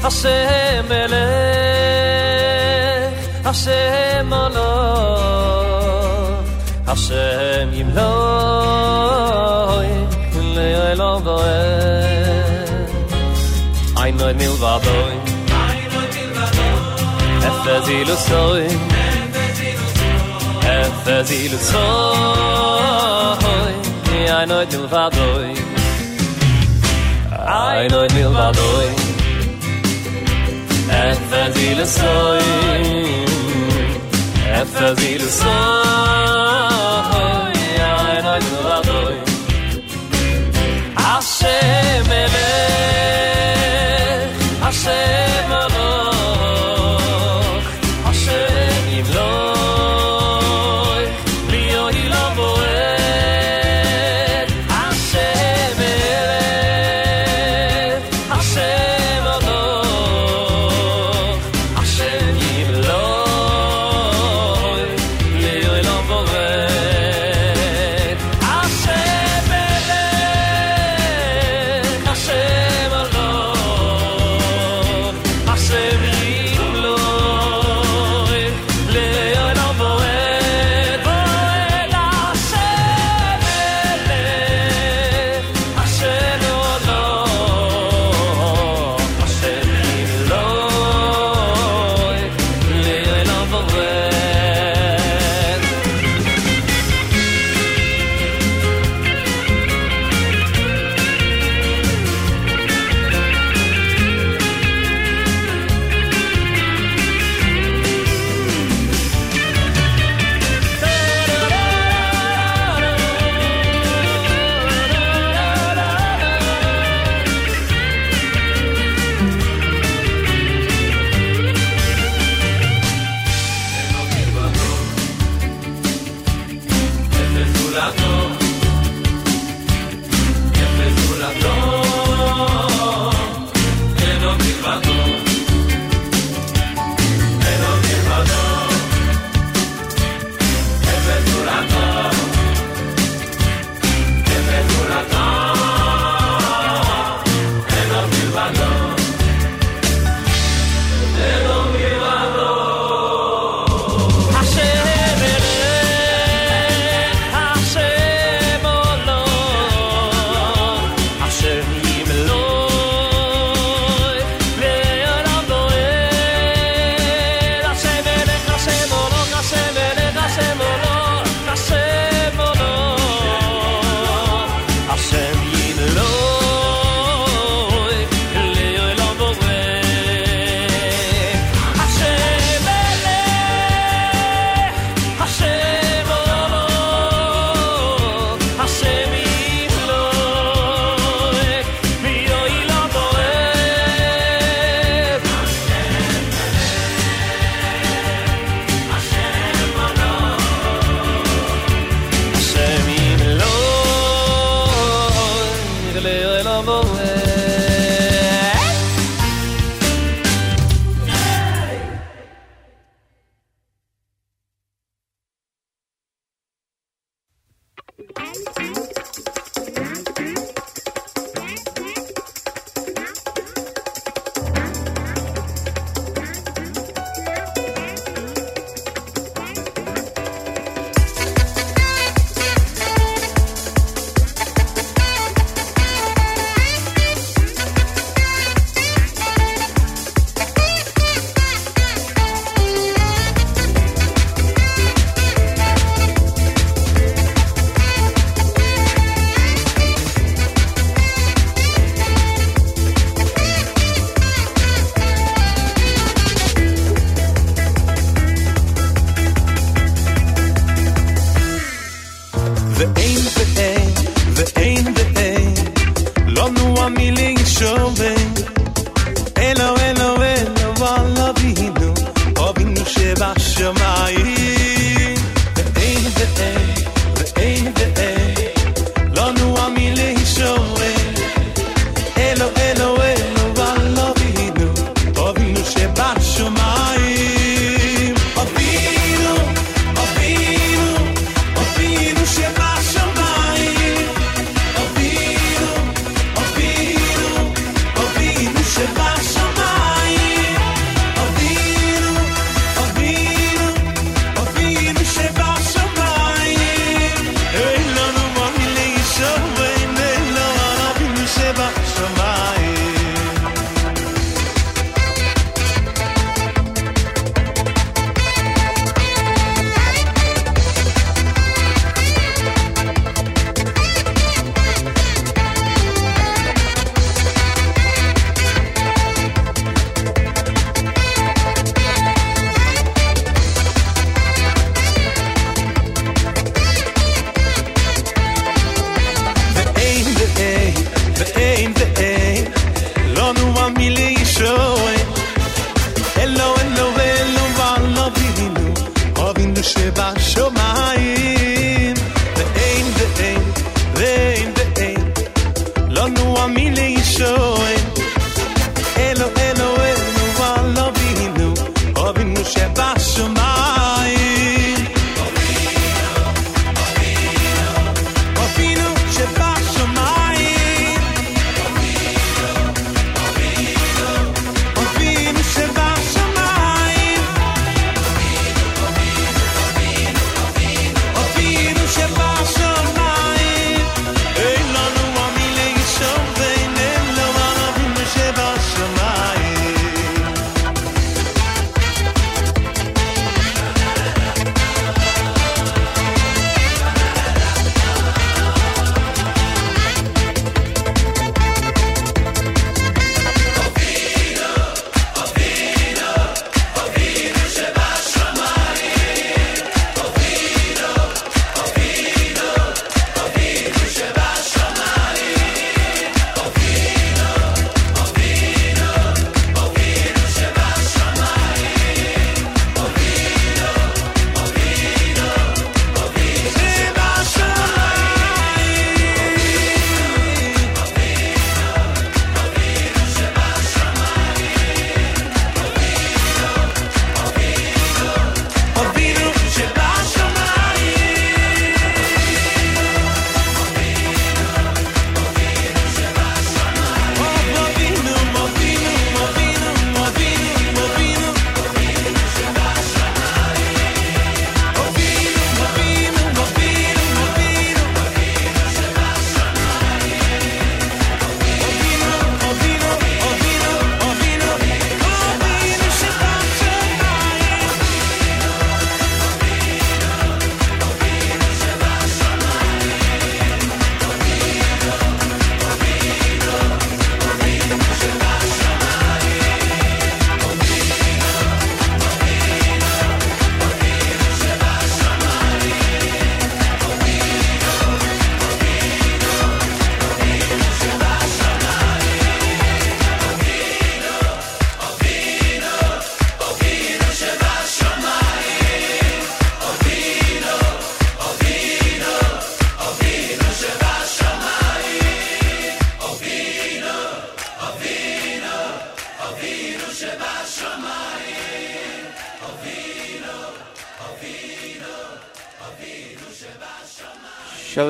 I 0.04 0.08
seem 0.10 0.92
Hilo 1.08 1.24
I 3.44 3.52
seem 3.52 4.32
alone 4.32 4.82
I 6.86 6.94
seem 6.94 7.72
you 7.72 7.86
love 7.94 9.22
Efe 10.52 10.66
I 10.76 10.94
love 10.94 11.24
her 11.24 11.82
I'm 13.96 14.16
not 14.18 14.36
Fez 21.04 21.28
ilu 21.44 21.58
tsoi 21.68 23.72
Ni 24.10 24.20
ay 24.36 24.44
noy 24.50 24.64
mil 24.72 24.86
vadoi 24.92 25.50
Ay 27.66 27.82
noit 27.92 28.12
mil 28.16 28.30
vadoi 28.38 28.88
Fez 31.30 31.54
ilu 31.70 31.84
tsoi 31.94 32.44
Fez 34.74 34.98
ilu 35.12 35.28
tsoi 35.38 37.11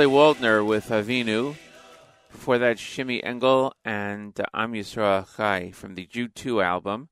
Waldner 0.07 0.67
with 0.67 0.89
Avinu. 0.89 1.57
Before 2.31 2.59
that, 2.59 2.79
Shimmy 2.79 3.23
Engel 3.23 3.75
and 3.85 4.39
uh, 4.41 4.45
Am 4.55 4.73
Yisrael 4.73 5.27
Chai 5.37 5.71
from 5.71 5.95
the 5.95 6.07
Jude 6.07 6.35
2 6.35 6.61
album. 6.61 7.09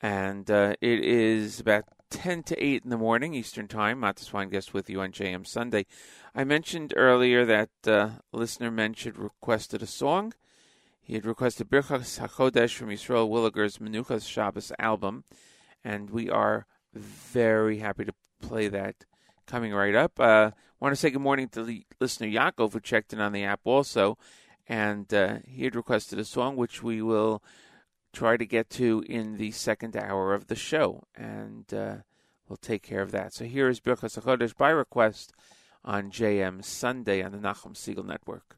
And 0.00 0.50
uh, 0.50 0.74
it 0.80 1.04
is 1.04 1.60
about 1.60 1.84
10 2.10 2.44
to 2.44 2.64
8 2.64 2.84
in 2.84 2.90
the 2.90 2.96
morning, 2.96 3.34
Eastern 3.34 3.68
Time. 3.68 4.00
Weingast 4.00 4.72
with 4.72 4.88
you 4.88 5.00
on 5.00 5.12
JM 5.12 5.46
Sunday. 5.46 5.86
I 6.34 6.44
mentioned 6.44 6.94
earlier 6.96 7.44
that 7.44 7.70
uh, 7.86 8.10
listener 8.32 8.70
mentioned 8.70 9.18
requested 9.18 9.82
a 9.82 9.86
song. 9.86 10.32
He 11.00 11.14
had 11.14 11.26
requested 11.26 11.68
Birchas 11.68 12.20
HaChodesh 12.20 12.74
from 12.74 12.88
Yisrael 12.88 13.28
Williger's 13.28 13.78
Menuchas 13.78 14.28
Shabbos 14.28 14.72
album. 14.78 15.24
And 15.84 16.10
we 16.10 16.30
are 16.30 16.66
very 16.94 17.78
happy 17.78 18.04
to 18.04 18.14
play 18.40 18.68
that 18.68 19.04
coming 19.46 19.72
right 19.72 19.94
up. 19.94 20.18
Uh, 20.20 20.52
want 20.80 20.92
to 20.92 20.96
say 20.96 21.10
good 21.10 21.20
morning 21.20 21.48
to 21.50 21.62
the 21.62 21.84
listener 22.00 22.26
Yaakov, 22.26 22.72
who 22.72 22.80
checked 22.80 23.12
in 23.12 23.20
on 23.20 23.32
the 23.32 23.44
app 23.44 23.60
also. 23.64 24.16
And 24.66 25.12
uh, 25.12 25.38
he 25.46 25.64
had 25.64 25.76
requested 25.76 26.18
a 26.18 26.24
song 26.24 26.56
which 26.56 26.82
we 26.82 27.02
will 27.02 27.42
try 28.12 28.36
to 28.36 28.46
get 28.46 28.70
to 28.70 29.04
in 29.08 29.36
the 29.36 29.50
second 29.50 29.96
hour 29.96 30.32
of 30.32 30.46
the 30.46 30.54
show. 30.54 31.04
And 31.14 31.72
uh, 31.74 31.96
we'll 32.48 32.56
take 32.56 32.82
care 32.82 33.02
of 33.02 33.12
that. 33.12 33.34
So 33.34 33.44
here 33.44 33.68
is 33.68 33.80
Birchas 33.80 34.18
HaChodesh 34.18 34.56
by 34.56 34.70
request 34.70 35.32
on 35.84 36.10
JM 36.10 36.64
Sunday 36.64 37.22
on 37.22 37.32
the 37.32 37.38
Nachum 37.38 37.74
Segal 37.74 38.04
Network. 38.04 38.56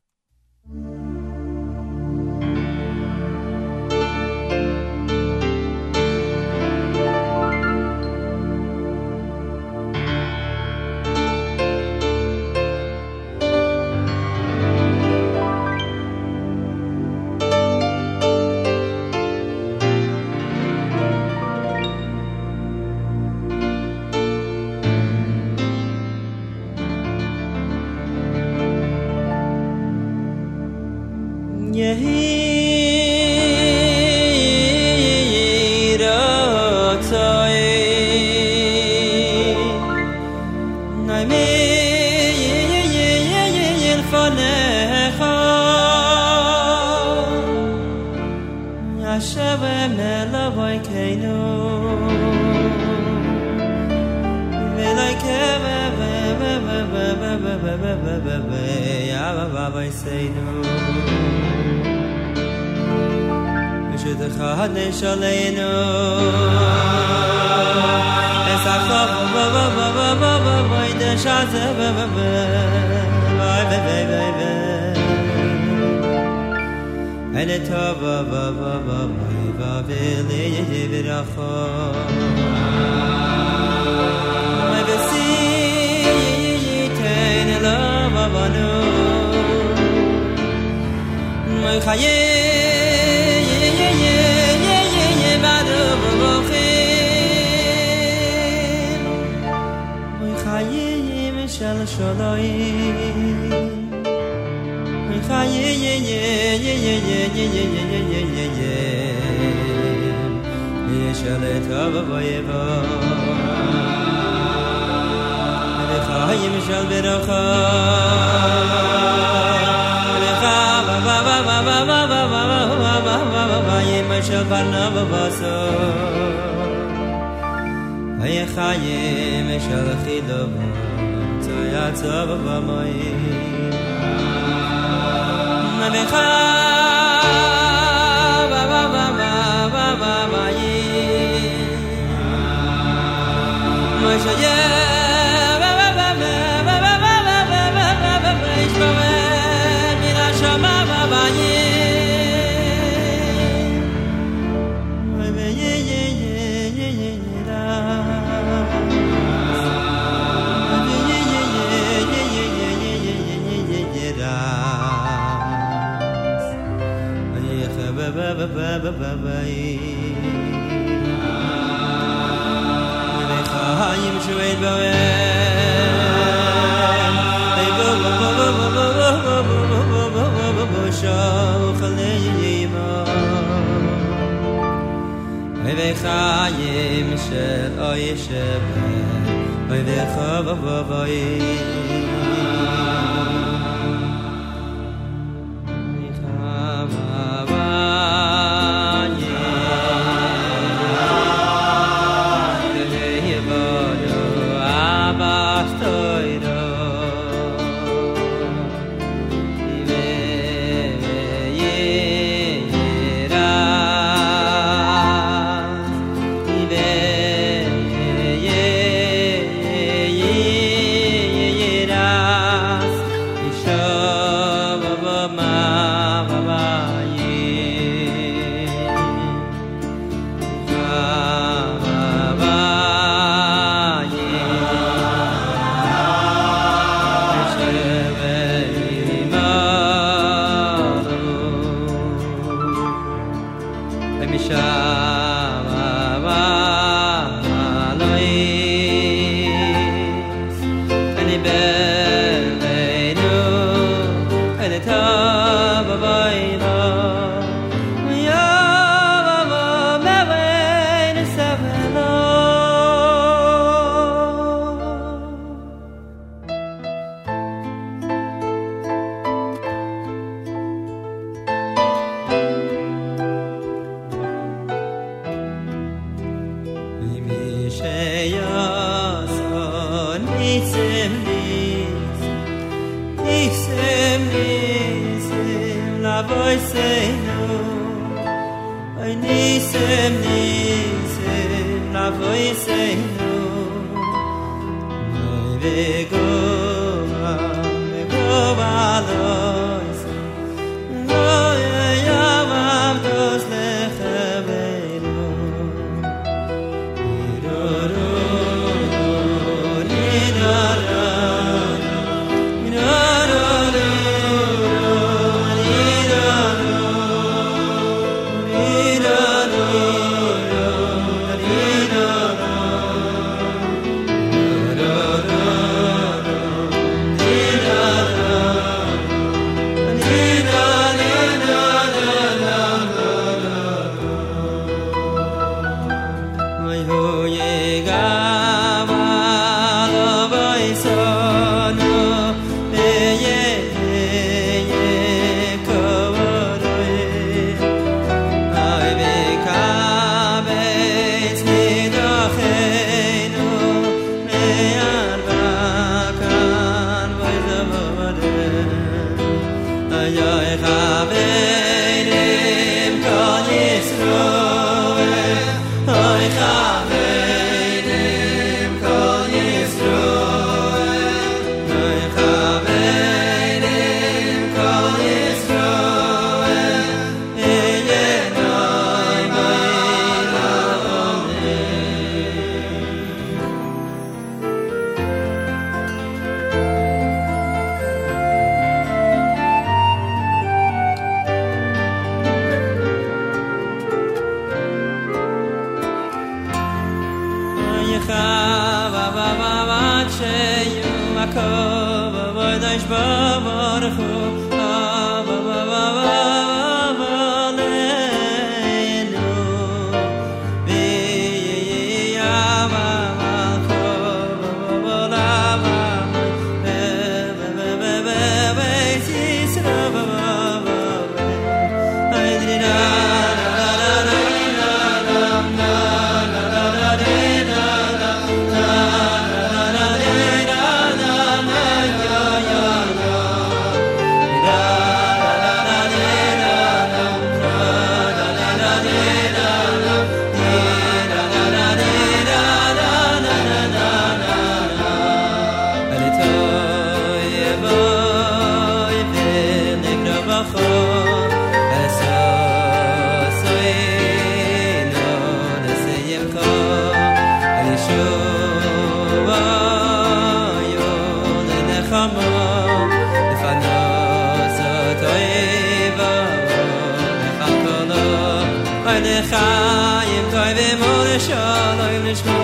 weil 468.93 469.03
der 469.03 469.23
Chai 469.31 470.07
im 470.19 470.27
Toi 470.33 470.51
dem 470.59 470.81
Ore 470.93 471.17
Shaloi 471.27 471.97
Nishmo 472.05 472.41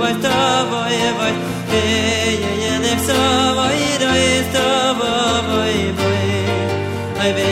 Weil 0.00 0.16
da 0.24 0.64
wo 0.70 0.80
ihr 1.00 1.12
wollt 1.18 1.38
Hey, 1.72 2.38
ja, 2.42 2.52
ja, 2.64 2.74
nef 2.84 3.00
so 3.08 3.20
wo 3.56 3.66
ihr 3.84 3.98
doi 4.02 4.22
ist 4.40 4.52
da 4.56 4.68
wo 4.98 5.60
ihr 5.78 5.92
Ay, 7.22 7.32
be, 7.36 7.50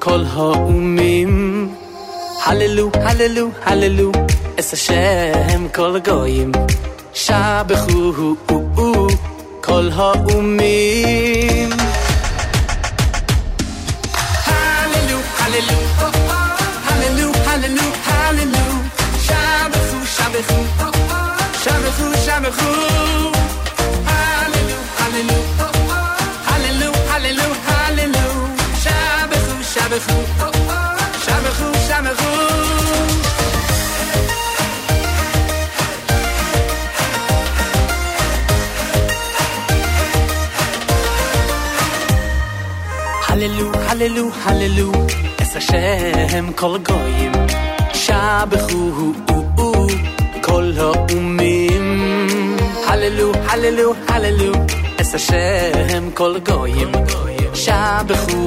Kol 0.00 0.24
ha'umim. 0.24 1.32
Hallelu, 2.44 2.84
hallelu, 3.04 3.44
hallelu 3.66 4.08
Es 4.56 4.70
Hashem 4.70 5.68
kol 5.76 5.94
goyim 6.00 6.50
Shabechu 7.12 8.00
hu 8.16 8.28
hu 8.46 8.56
hu 8.76 8.88
Kol 9.66 9.86
ha'umim. 9.90 10.24
Hallelu, 11.12 11.35
Hallelujah, 44.06 44.38
hallelujah. 44.46 45.40
Es 45.42 45.52
Hashem 45.54 46.52
kol 46.52 46.78
goyim. 46.78 47.32
Shabechu 48.02 48.82
kol 50.46 50.66
ha'umim. 50.80 51.86
Hallelujah, 52.86 53.42
hallelujah, 53.48 53.96
hallelujah. 54.08 55.00
Es 55.00 55.10
Hashem 55.10 56.12
kol 56.12 56.38
goyim. 56.38 56.92
Shabechu 57.64 58.40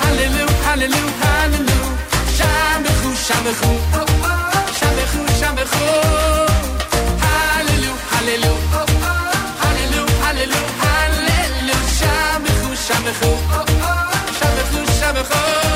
hallelujah, 0.00 0.56
hallelujah, 0.64 1.12
hallelujah. 1.20 2.00
Shamechu, 3.26 3.70
Shamechu, 13.10 14.86
shamechu, 15.00 15.34
oh, 15.34 15.62
oh. 15.64 15.69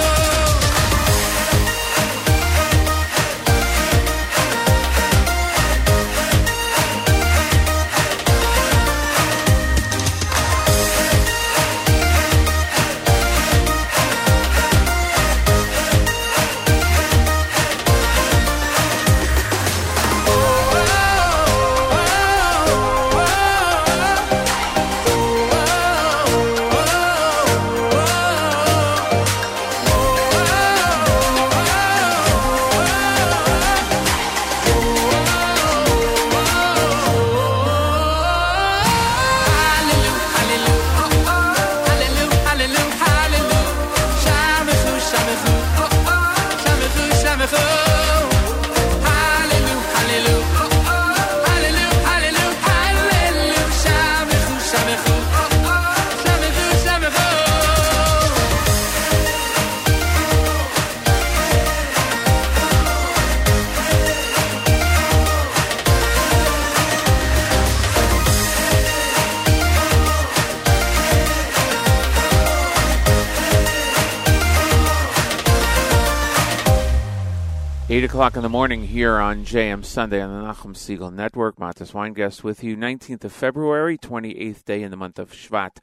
O'clock 78.24 78.36
in 78.36 78.42
the 78.42 78.48
morning 78.48 78.86
here 78.86 79.18
on 79.18 79.44
JM 79.44 79.84
Sunday 79.84 80.22
on 80.22 80.30
the 80.30 80.50
Nachum 80.50 80.74
Segal 80.74 81.12
Network. 81.12 81.56
Matis 81.56 81.92
Weingast 81.92 82.42
with 82.42 82.64
you. 82.64 82.74
19th 82.74 83.22
of 83.24 83.34
February, 83.34 83.98
28th 83.98 84.64
day 84.64 84.82
in 84.82 84.90
the 84.90 84.96
month 84.96 85.18
of 85.18 85.32
Shvat. 85.32 85.76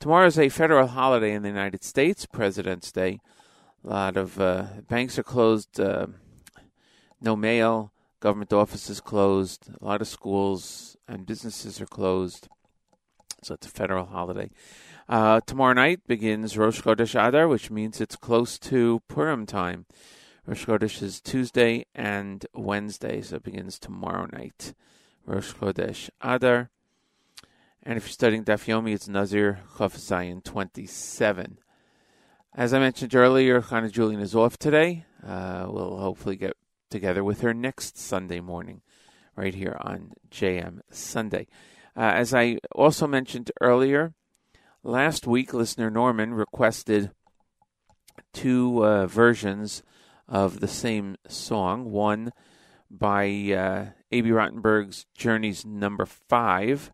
Tomorrow 0.00 0.28
is 0.28 0.38
a 0.38 0.48
federal 0.48 0.86
holiday 0.86 1.34
in 1.34 1.42
the 1.42 1.50
United 1.50 1.84
States, 1.84 2.24
President's 2.24 2.90
Day. 2.90 3.20
A 3.84 3.88
lot 3.90 4.16
of 4.16 4.40
uh, 4.40 4.64
banks 4.88 5.18
are 5.18 5.22
closed, 5.22 5.78
uh, 5.78 6.06
no 7.20 7.36
mail, 7.36 7.92
government 8.20 8.54
offices 8.54 9.02
closed, 9.02 9.68
a 9.78 9.84
lot 9.84 10.00
of 10.00 10.08
schools 10.08 10.96
and 11.06 11.26
businesses 11.26 11.78
are 11.78 11.84
closed. 11.84 12.48
So 13.42 13.52
it's 13.52 13.66
a 13.66 13.70
federal 13.70 14.06
holiday. 14.06 14.48
Uh, 15.10 15.42
tomorrow 15.44 15.74
night 15.74 16.06
begins 16.06 16.56
Rosh 16.56 16.80
Chodesh 16.80 17.22
Adar, 17.22 17.46
which 17.46 17.70
means 17.70 18.00
it's 18.00 18.16
close 18.16 18.58
to 18.60 19.02
Purim 19.08 19.44
time. 19.44 19.84
Rosh 20.46 20.64
Chodesh 20.64 21.02
is 21.02 21.20
Tuesday 21.20 21.86
and 21.92 22.46
Wednesday, 22.54 23.20
so 23.20 23.34
it 23.34 23.42
begins 23.42 23.80
tomorrow 23.80 24.28
night. 24.32 24.74
Rosh 25.24 25.52
Chodesh 25.52 26.08
Adar. 26.22 26.70
And 27.82 27.96
if 27.96 28.04
you're 28.04 28.12
studying 28.12 28.44
Daf 28.44 28.66
Yomi, 28.66 28.94
it's 28.94 29.08
Nazir 29.08 29.58
Chaf 29.76 29.96
Zayin 29.96 30.44
27. 30.44 31.58
As 32.54 32.72
I 32.72 32.78
mentioned 32.78 33.12
earlier, 33.16 33.60
Chana 33.60 33.90
Julian 33.90 34.20
is 34.20 34.36
off 34.36 34.56
today. 34.56 35.04
Uh, 35.26 35.66
we'll 35.68 35.98
hopefully 35.98 36.36
get 36.36 36.56
together 36.90 37.24
with 37.24 37.40
her 37.40 37.52
next 37.52 37.98
Sunday 37.98 38.38
morning, 38.38 38.82
right 39.34 39.54
here 39.54 39.76
on 39.80 40.12
JM 40.30 40.78
Sunday. 40.92 41.48
Uh, 41.96 42.12
as 42.14 42.32
I 42.32 42.58
also 42.70 43.08
mentioned 43.08 43.50
earlier, 43.60 44.14
last 44.84 45.26
week 45.26 45.52
listener 45.52 45.90
Norman 45.90 46.34
requested 46.34 47.10
two 48.32 48.86
uh, 48.86 49.06
versions 49.08 49.82
of 50.28 50.60
the 50.60 50.68
same 50.68 51.16
song. 51.28 51.90
One 51.90 52.32
by 52.90 53.26
uh, 53.26 53.86
Abie 54.12 54.30
Rotenberg's 54.30 55.06
Journeys 55.14 55.64
number 55.64 56.06
five. 56.06 56.92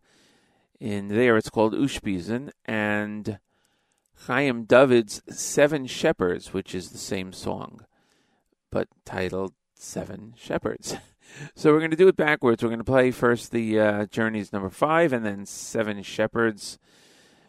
In 0.79 1.07
there, 1.07 1.37
it's 1.37 1.49
called 1.49 1.73
Ushpizin, 1.73 2.51
and 2.65 3.39
Chaim 4.27 4.65
David's 4.65 5.21
Seven 5.29 5.85
Shepherds, 5.87 6.53
which 6.53 6.75
is 6.75 6.89
the 6.89 6.97
same 6.97 7.31
song, 7.31 7.85
but 8.69 8.89
titled 9.05 9.53
Seven 9.75 10.33
Shepherds. 10.37 10.95
So 11.55 11.71
we're 11.71 11.79
going 11.79 11.89
to 11.89 11.97
do 11.97 12.07
it 12.09 12.15
backwards. 12.15 12.61
We're 12.61 12.69
going 12.69 12.77
to 12.77 12.83
play 12.83 13.09
first 13.09 13.51
the 13.51 13.79
uh, 13.79 14.05
Journeys 14.05 14.53
number 14.53 14.69
five, 14.69 15.11
and 15.13 15.25
then 15.25 15.47
Seven 15.47 16.03
Shepherds 16.03 16.77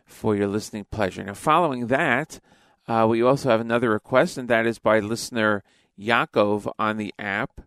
for 0.07 0.35
your 0.35 0.49
listening 0.49 0.87
pleasure. 0.91 1.23
Now, 1.23 1.35
following 1.35 1.89
that, 1.89 2.41
uh, 2.87 3.07
we 3.09 3.23
also 3.23 3.49
have 3.49 3.61
another 3.61 3.91
request, 3.91 4.37
and 4.39 4.49
that 4.49 4.67
is 4.67 4.79
by 4.79 5.01
listener 5.01 5.63
Yaakov 5.99 6.71
on 6.79 6.97
the 6.97 7.15
app. 7.19 7.61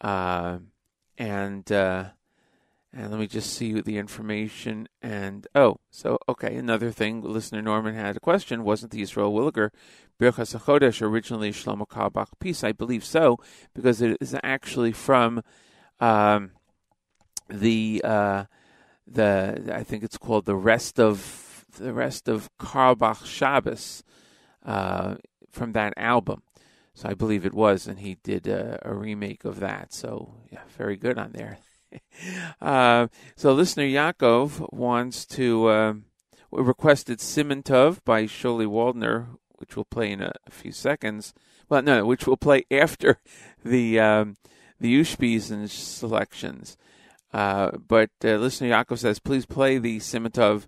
Uh, 0.00 0.58
and 1.18 1.70
uh, 1.70 2.04
and 2.92 3.10
let 3.10 3.20
me 3.20 3.26
just 3.26 3.52
see 3.52 3.80
the 3.80 3.98
information. 3.98 4.88
And 5.02 5.46
oh, 5.54 5.76
so 5.90 6.18
okay, 6.28 6.56
another 6.56 6.90
thing. 6.90 7.22
Listener 7.22 7.62
Norman 7.62 7.94
had 7.94 8.16
a 8.16 8.20
question. 8.20 8.64
Wasn't 8.64 8.90
the 8.90 9.02
Israel 9.02 9.32
Williger 9.32 9.70
Birchas 10.18 10.56
HaChodesh 10.56 11.02
originally 11.02 11.52
Shlomo 11.52 11.86
Carlebach 11.86 12.28
piece? 12.40 12.64
I 12.64 12.72
believe 12.72 13.04
so, 13.04 13.38
because 13.74 14.00
it 14.00 14.16
is 14.20 14.34
actually 14.42 14.92
from 14.92 15.42
um, 16.00 16.52
the 17.48 18.00
uh, 18.02 18.44
the 19.06 19.70
I 19.72 19.82
think 19.82 20.02
it's 20.02 20.18
called 20.18 20.46
the 20.46 20.56
rest 20.56 20.98
of 20.98 21.66
the 21.78 21.92
rest 21.92 22.28
of 22.28 22.48
Carlebach 22.58 23.26
Shabbos 23.26 24.02
uh, 24.64 25.16
from 25.50 25.72
that 25.72 25.94
album. 25.96 26.42
So 26.94 27.08
I 27.08 27.14
believe 27.14 27.46
it 27.46 27.54
was, 27.54 27.86
and 27.86 28.00
he 28.00 28.16
did 28.22 28.46
a, 28.46 28.78
a 28.82 28.94
remake 28.94 29.44
of 29.44 29.60
that. 29.60 29.92
So 29.92 30.34
yeah, 30.50 30.62
very 30.76 30.96
good 30.96 31.18
on 31.18 31.32
there. 31.32 31.58
uh, 32.60 33.08
so 33.36 33.52
listener 33.52 33.84
Yaakov 33.84 34.72
wants 34.72 35.24
to 35.26 35.66
uh, 35.68 35.94
requested 36.50 37.18
Simintov 37.18 38.04
by 38.04 38.24
Sholi 38.24 38.66
Waldner, 38.66 39.26
which 39.58 39.76
we'll 39.76 39.84
play 39.84 40.12
in 40.12 40.20
a, 40.20 40.32
a, 40.46 40.50
few 40.50 40.72
seconds. 40.72 41.32
Well, 41.68 41.82
no, 41.82 42.04
which 42.04 42.26
we'll 42.26 42.36
play 42.36 42.64
after 42.70 43.18
the 43.64 44.00
um, 44.00 44.36
the 44.80 45.00
Ushpizin 45.00 45.68
selections. 45.68 46.76
Uh, 47.32 47.70
but 47.76 48.10
uh, 48.24 48.36
listener 48.36 48.70
Yaakov 48.70 48.98
says, 48.98 49.20
please 49.20 49.46
play 49.46 49.78
the 49.78 49.98
Simintov 49.98 50.66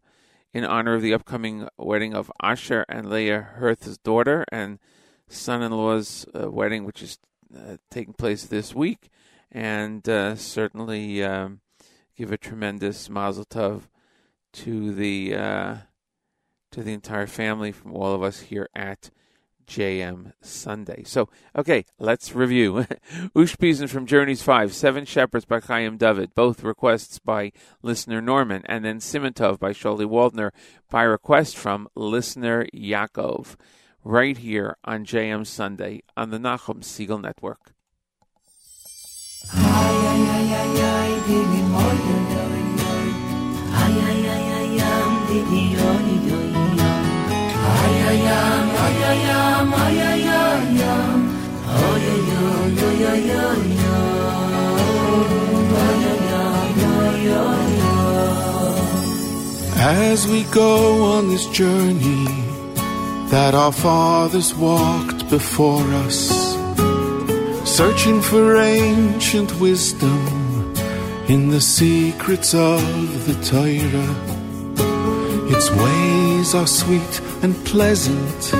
in 0.52 0.64
honor 0.64 0.94
of 0.94 1.02
the 1.02 1.14
upcoming 1.14 1.68
wedding 1.78 2.14
of 2.14 2.30
Asher 2.42 2.84
and 2.88 3.08
Leah 3.08 3.40
Herth's 3.56 3.98
daughter 3.98 4.44
and 4.52 4.78
son-in-law's 5.28 6.26
uh, 6.34 6.50
wedding, 6.50 6.84
which 6.84 7.02
is 7.02 7.18
uh, 7.56 7.76
taking 7.90 8.14
place 8.14 8.44
this 8.44 8.74
week, 8.74 9.08
and 9.50 10.06
uh, 10.08 10.36
certainly 10.36 11.22
um, 11.22 11.60
give 12.16 12.32
a 12.32 12.38
tremendous 12.38 13.08
mazel 13.08 13.44
tov 13.44 13.82
to 14.52 14.92
the 14.92 15.34
uh, 15.34 15.76
to 16.70 16.82
the 16.82 16.92
entire 16.92 17.26
family 17.26 17.72
from 17.72 17.92
all 17.94 18.14
of 18.14 18.22
us 18.22 18.40
here 18.40 18.68
at 18.74 19.10
JM 19.66 20.32
Sunday. 20.40 21.02
So, 21.04 21.28
okay, 21.56 21.84
let's 21.98 22.34
review. 22.34 22.86
Ushpizin 23.34 23.88
from 23.88 24.06
Journeys 24.06 24.42
5, 24.42 24.74
Seven 24.74 25.04
Shepherds 25.04 25.44
by 25.44 25.60
Chaim 25.60 25.96
David, 25.96 26.34
both 26.34 26.62
requests 26.62 27.18
by 27.18 27.52
listener 27.82 28.20
Norman, 28.20 28.62
and 28.66 28.84
then 28.84 28.98
Simantov 28.98 29.58
by 29.58 29.72
Sholi 29.72 30.06
Waldner 30.06 30.50
by 30.90 31.02
request 31.02 31.56
from 31.56 31.88
listener 31.94 32.66
Yaakov, 32.74 33.56
right 34.04 34.36
here 34.36 34.76
on 34.84 35.04
JM 35.04 35.46
Sunday 35.46 36.02
on 36.16 36.30
the 36.30 36.38
Nachum 36.38 36.80
Segal 36.80 37.20
Network. 37.20 37.72
As 59.84 60.28
we 60.28 60.44
go 60.44 61.04
on 61.04 61.28
this 61.28 61.46
journey 61.46 62.26
that 63.30 63.54
our 63.54 63.72
fathers 63.72 64.54
walked 64.54 65.28
before 65.30 65.82
us, 66.04 66.28
searching 67.64 68.20
for 68.20 68.56
ancient 68.56 69.58
wisdom 69.58 70.42
in 71.28 71.48
the 71.48 71.60
secrets 71.60 72.54
of 72.54 72.82
the 73.26 73.34
Torah. 73.50 74.14
Its 75.50 75.70
ways 75.70 76.54
are 76.54 76.66
sweet 76.66 77.20
and 77.42 77.54
pleasant, 77.64 78.52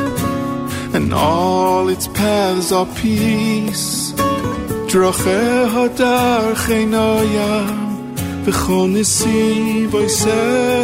and 0.95 1.13
all 1.13 1.89
its 1.89 2.09
paths 2.09 2.73
are 2.73 2.87
peace. 2.97 4.02
Droche 4.93 5.41
hadar 5.73 6.47
chenoyam, 6.65 8.05
v'chonesi 8.45 9.87
voise 9.93 10.41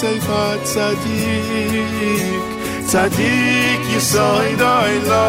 seifa 0.00 0.44
tzadik. 0.68 2.44
Tzadik 2.88 3.82
yisoy 3.92 4.48
doy 4.62 4.94
lo 5.10 5.28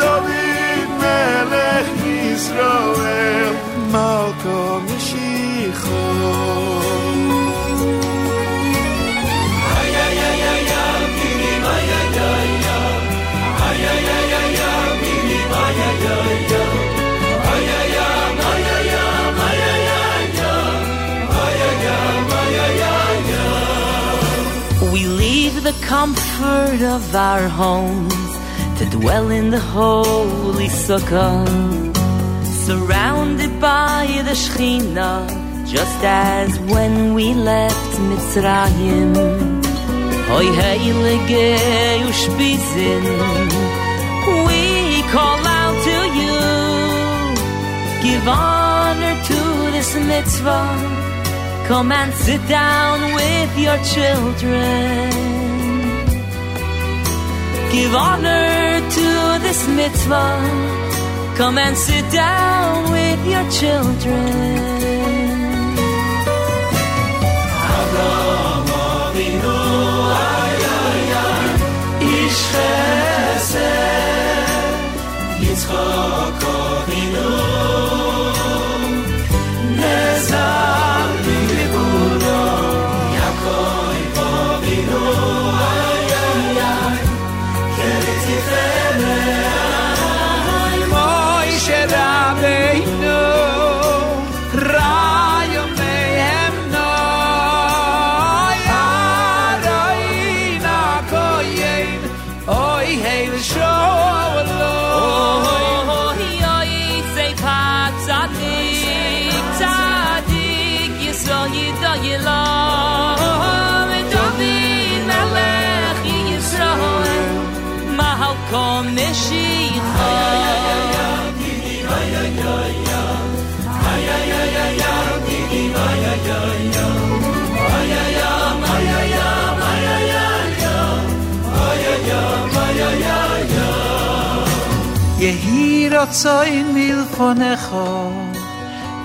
david 0.00 0.88
melech 1.02 1.92
israel 2.32 3.54
malko 3.92 4.58
mishichot 4.86 6.69
the 25.70 25.86
comfort 25.86 26.82
of 26.82 27.14
our 27.14 27.46
homes 27.46 28.30
to 28.78 28.84
dwell 28.98 29.30
in 29.30 29.50
the 29.50 29.64
holy 29.76 30.66
sukkah, 30.66 31.46
surrounded 32.66 33.52
by 33.60 34.06
the 34.28 34.34
Shekhinah, 34.42 35.20
just 35.74 36.00
as 36.02 36.58
when 36.72 37.14
we 37.14 37.34
left 37.34 37.92
Mitzrayim. 38.08 39.12
Hoy 40.30 40.46
heilige 40.60 41.48
ushpizin, 42.10 43.04
we 44.46 44.62
call 45.14 45.40
out 45.60 45.76
to 45.88 45.98
you, 46.20 46.38
give 48.04 48.26
honor 48.26 49.16
to 49.30 49.40
this 49.74 49.90
mitzvah. 50.10 50.66
Come 51.68 51.92
and 51.92 52.12
sit 52.14 52.42
down 52.48 52.96
with 53.14 53.52
your 53.66 53.78
children. 53.94 55.39
Give 57.72 57.94
honor 57.94 58.80
to 58.96 59.08
this 59.44 59.60
mitzvah. 59.68 60.34
Come 61.36 61.56
and 61.58 61.76
sit 61.76 62.04
down 62.10 62.90
with 62.90 63.20
your 63.32 63.46
children. 63.58 64.26
Abraham 67.80 68.66
Avinu, 68.90 69.58
ay 70.34 70.54
ay 70.82 71.02
ay, 71.26 71.48
Ish 72.18 72.42
Chesed, 72.50 73.60
Yitzchak 75.42 76.39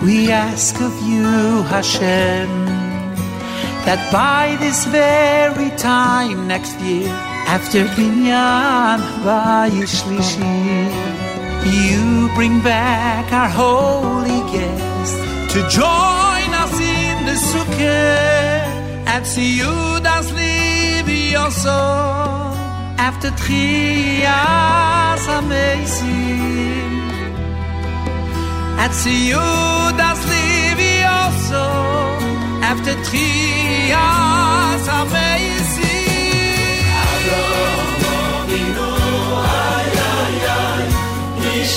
We 0.01 0.31
ask 0.31 0.79
of 0.81 0.93
you, 1.07 1.63
Hashem 1.63 2.49
That 3.85 4.07
by 4.11 4.55
this 4.59 4.85
very 4.85 5.71
time 5.77 6.47
next 6.47 6.79
year 6.79 7.24
After 7.47 7.85
Binyan 7.95 8.99
Vayishlishi 9.23 10.57
You 11.65 12.29
bring 12.35 12.61
back 12.61 13.31
our 13.31 13.49
holy 13.49 14.41
guest 14.51 15.17
To 15.53 15.59
join 15.69 16.49
us 16.63 16.75
in 16.79 17.25
the 17.29 17.37
Sukkah 17.49 18.65
And 19.07 19.25
see 19.25 19.57
you 19.57 19.99
das 20.01 20.31
live 20.33 21.09
your 21.09 21.51
soul 21.51 22.55
After 22.97 23.29
Trias 23.41 25.23
Amazing 25.27 26.65
and 28.77 28.93
see 28.93 29.29
you 29.29 29.37
das 29.97 30.19
live 30.27 30.85
also 31.07 31.63
after 32.61 32.93
Ay, 38.57 39.87
ay, 40.15 40.35
ay, 40.63 40.83
ich 41.61 41.75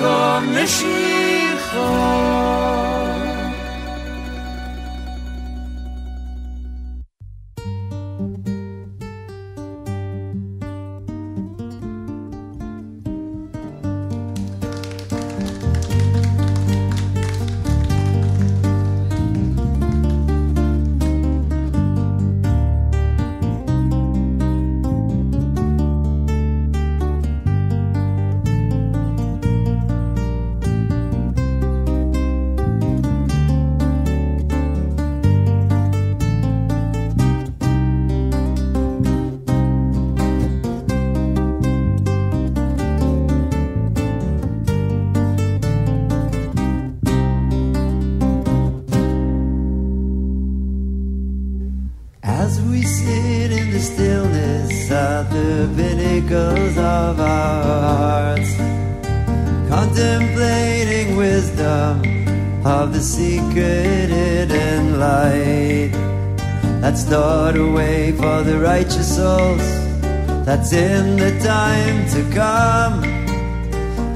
Makom 0.00 0.44
Mashiach 0.56 1.68
pinnacles 55.80 56.76
of 56.76 57.18
our 57.18 57.62
hearts, 57.62 58.50
contemplating 59.74 61.16
wisdom 61.16 61.94
of 62.66 62.92
the 62.92 63.00
secret 63.00 64.08
hidden 64.18 64.98
light 65.00 65.92
that's 66.82 67.02
stored 67.06 67.56
away 67.56 68.12
for 68.12 68.42
the 68.42 68.58
righteous 68.58 69.16
souls 69.16 69.66
that's 70.44 70.72
in 70.72 71.16
the 71.16 71.32
time 71.54 71.98
to 72.14 72.20
come. 72.34 72.96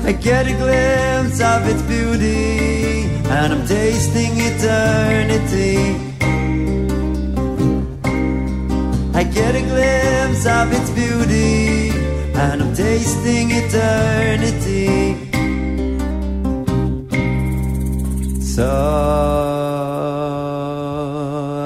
I 0.04 0.12
get 0.12 0.46
a 0.46 0.54
glimpse 0.62 1.40
of 1.40 1.60
its 1.72 1.82
beauty, 1.82 3.06
and 3.36 3.52
I'm 3.54 3.66
tasting 3.66 4.32
eternity. 4.36 6.03
I 9.16 9.22
get 9.22 9.54
a 9.54 9.60
glimpse 9.60 10.44
of 10.44 10.72
its 10.72 10.90
beauty, 10.90 11.90
and 12.34 12.60
I'm 12.60 12.74
tasting 12.74 13.52
eternity. 13.52 15.14
So, 18.42 18.72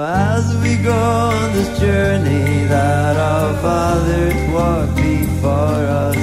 as 0.04 0.44
we 0.62 0.76
go 0.84 0.92
on 0.92 1.52
this 1.54 1.80
journey 1.80 2.66
that 2.66 3.16
our 3.16 3.54
fathers 3.62 4.52
walked 4.52 4.96
before 4.96 5.84
us, 6.04 6.16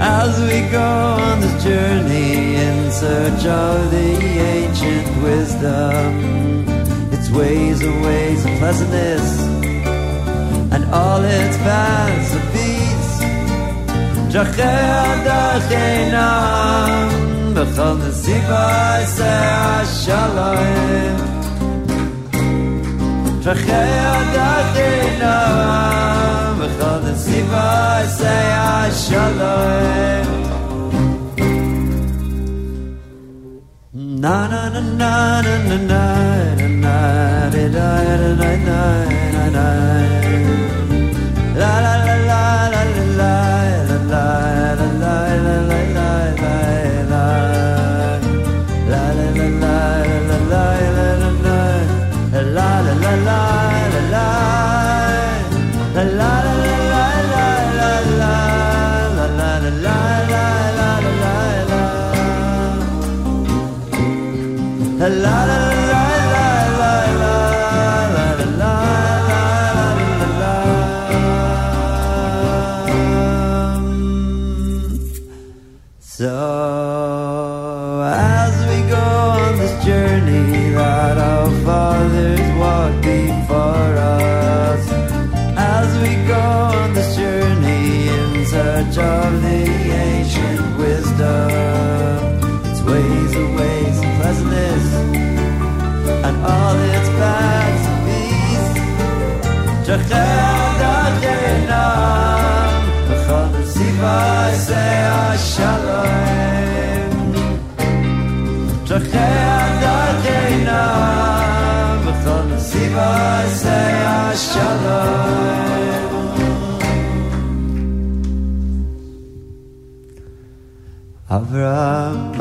as 0.00 0.40
we 0.40 0.62
go 0.70 0.80
on 0.80 1.42
this 1.42 1.62
journey 1.62 2.54
in 2.54 2.90
search 2.90 3.44
of 3.44 3.90
the 3.90 4.16
ancient 4.56 5.22
wisdom, 5.22 6.64
its 7.12 7.28
ways 7.28 7.82
are 7.82 8.02
ways 8.02 8.46
of 8.46 8.52
pleasantness 8.60 9.49
all 10.92 11.22
its 11.24 11.56
peace. 12.52 12.90
Drachei 14.30 14.82
Adachinam 15.10 16.90
B'chol 17.54 17.94
Nesivai 18.02 19.02
Se'ah 19.16 19.82
Shalom 20.00 21.16
Drachei 23.42 23.92
Adachinam 24.14 25.54
B'chol 26.60 26.98
Nesivai 27.06 28.02
Se'ah 28.18 28.86
Shalom 29.02 30.26
Na 34.22 34.36
na 34.46 34.62
na 34.74 34.80
na 35.00 35.12
na 35.42 35.54
na 35.68 35.76
na 35.90 36.04
na 36.54 36.68
na 36.82 36.96
da 37.50 37.64
da 37.74 37.88
da 38.38 38.50
da 39.34 39.44
da 39.56 40.49
la 41.80 41.96
la 41.96 42.09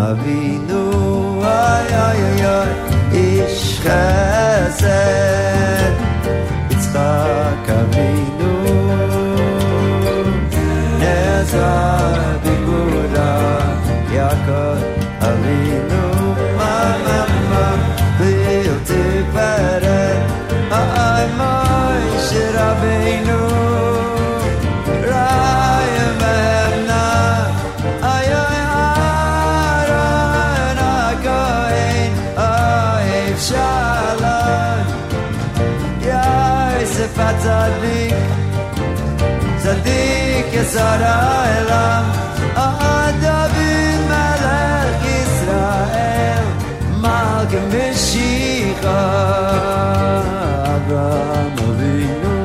Avinu 0.10 0.86
ay 1.46 1.90
ay 2.06 2.22
ay 2.30 2.42
ay 2.58 2.72
ish 3.46 3.78
chesed. 3.84 4.88
Yitzchak 6.70 7.68
Avinu 7.80 8.54
Nezah 11.02 12.42
bigula 12.42 13.34
Yaakov 14.16 14.82
Avinu. 15.30 15.89
Zara 40.74 41.20
ela 41.58 41.86
ad 42.66 43.16
dav 43.24 43.56
meleh 44.10 45.02
israel 45.20 46.46
mal 47.04 47.42
kemishira 47.52 49.04
gad 50.90 51.50
modino 51.58 52.36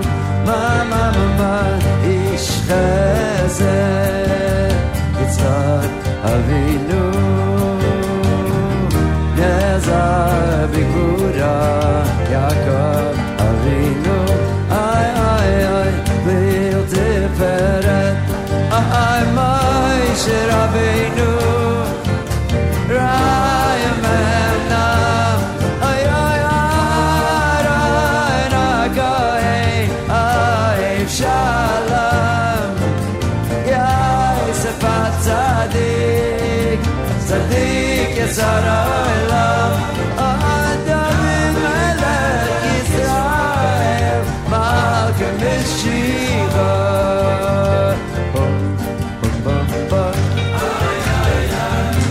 mama 0.47 1.05
mama 1.17 1.57
ich 2.17 2.49
khaseh 2.67 3.93
git 5.17 5.31
zar 5.39 5.89
av 6.33 6.49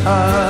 Uh... 0.06 0.43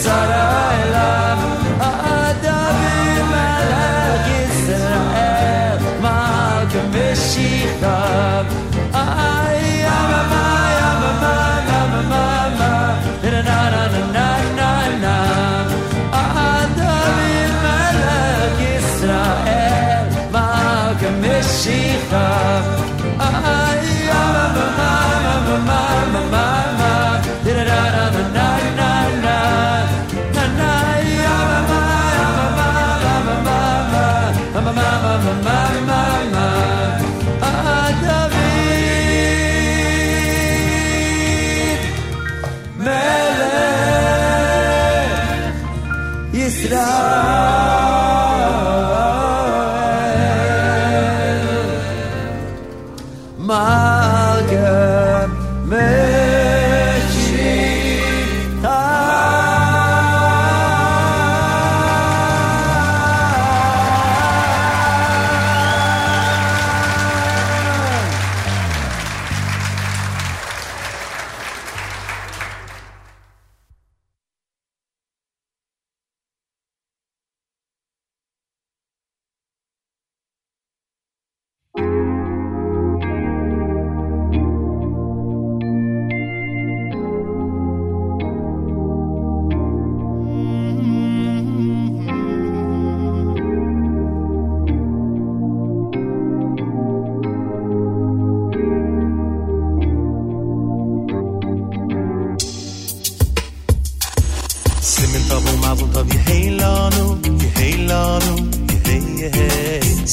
inside 0.00 0.39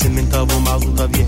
Cimenta 0.08 0.42
bomba 0.46 0.78
luta 0.78 1.06
vieja 1.08 1.27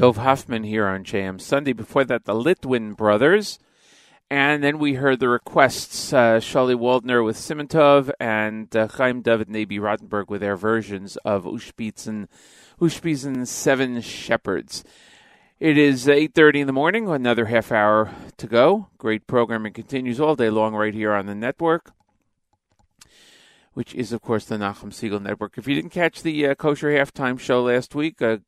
Dove 0.00 0.16
Hoffman 0.16 0.64
here 0.64 0.86
on 0.86 1.04
JM 1.04 1.38
Sunday. 1.38 1.74
Before 1.74 2.04
that, 2.04 2.24
the 2.24 2.32
Litwin 2.32 2.96
Brothers. 2.96 3.58
And 4.30 4.64
then 4.64 4.78
we 4.78 4.94
heard 4.94 5.20
the 5.20 5.28
requests, 5.28 6.10
uh, 6.14 6.40
Waldner 6.40 7.22
with 7.22 7.36
Simantov 7.36 8.10
and 8.18 8.74
uh, 8.74 8.88
Chaim 8.88 9.20
David 9.20 9.48
and 9.48 9.56
Abie 9.56 9.78
Rotenberg 9.78 10.30
with 10.30 10.40
their 10.40 10.56
versions 10.56 11.18
of 11.18 11.44
Ushpizin, 11.44 12.28
Ushpizin's 12.80 13.50
Seven 13.50 14.00
Shepherds. 14.00 14.84
It 15.58 15.76
is 15.76 16.06
8.30 16.06 16.60
in 16.60 16.66
the 16.66 16.72
morning, 16.72 17.06
another 17.06 17.44
half 17.44 17.70
hour 17.70 18.10
to 18.38 18.46
go. 18.46 18.88
Great 18.96 19.26
programming 19.26 19.74
continues 19.74 20.18
all 20.18 20.34
day 20.34 20.48
long 20.48 20.74
right 20.74 20.94
here 20.94 21.12
on 21.12 21.26
the 21.26 21.34
network, 21.34 21.92
which 23.74 23.94
is, 23.94 24.14
of 24.14 24.22
course, 24.22 24.46
the 24.46 24.56
Nachum 24.56 24.94
Segal 24.94 25.20
Network. 25.20 25.58
If 25.58 25.68
you 25.68 25.74
didn't 25.74 25.90
catch 25.90 26.22
the 26.22 26.46
uh, 26.46 26.54
Kosher 26.54 26.88
Halftime 26.88 27.38
Show 27.38 27.64
last 27.64 27.94
week, 27.94 28.22
uh, 28.22 28.38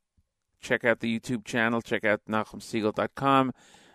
check 0.62 0.84
out 0.84 1.00
the 1.00 1.18
YouTube 1.18 1.44
channel, 1.44 1.82
check 1.82 2.04
out 2.04 2.22
NachumSegal.com. 2.28 3.52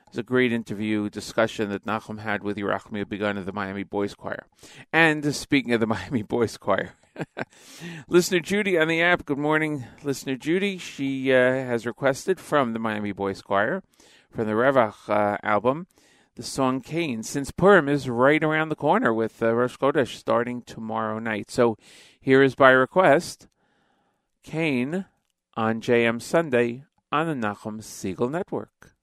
It's 0.07 0.17
a 0.17 0.23
great 0.23 0.53
interview 0.53 1.09
discussion 1.09 1.69
that 1.69 1.85
Nachum 1.85 2.19
had 2.19 2.41
with 2.41 2.55
Yerachmiel 2.55 3.09
Begun 3.09 3.37
of 3.37 3.45
the 3.45 3.51
Miami 3.51 3.83
Boys 3.83 4.13
Choir. 4.13 4.45
And 4.93 5.25
uh, 5.25 5.31
speaking 5.33 5.73
of 5.73 5.81
the 5.81 5.87
Miami 5.87 6.21
Boys 6.21 6.55
Choir, 6.57 6.93
listener 8.07 8.39
Judy 8.39 8.77
on 8.77 8.87
the 8.87 9.01
app, 9.01 9.25
good 9.25 9.37
morning, 9.37 9.85
listener 10.03 10.37
Judy. 10.37 10.77
She 10.77 11.33
uh, 11.33 11.37
has 11.37 11.85
requested 11.85 12.39
from 12.39 12.71
the 12.71 12.79
Miami 12.79 13.11
Boys 13.11 13.41
Choir, 13.41 13.83
from 14.29 14.47
the 14.47 14.53
Revach 14.53 15.09
uh, 15.09 15.37
album, 15.43 15.87
the 16.35 16.43
song 16.43 16.79
Cain, 16.79 17.21
since 17.23 17.51
Purim 17.51 17.89
is 17.89 18.07
right 18.07 18.43
around 18.43 18.69
the 18.69 18.75
corner 18.75 19.13
with 19.13 19.43
uh, 19.43 19.53
Rosh 19.53 19.75
Chodesh 19.77 20.15
starting 20.15 20.61
tomorrow 20.61 21.19
night. 21.19 21.51
So 21.51 21.77
here 22.21 22.41
is 22.41 22.55
by 22.55 22.71
request, 22.71 23.47
Cain 24.43 25.05
on 25.57 25.81
JM 25.81 26.21
Sunday 26.21 26.83
on 27.11 27.25
the 27.25 27.33
Nachum 27.33 27.81
Segal 27.81 28.29
Network. 28.29 28.96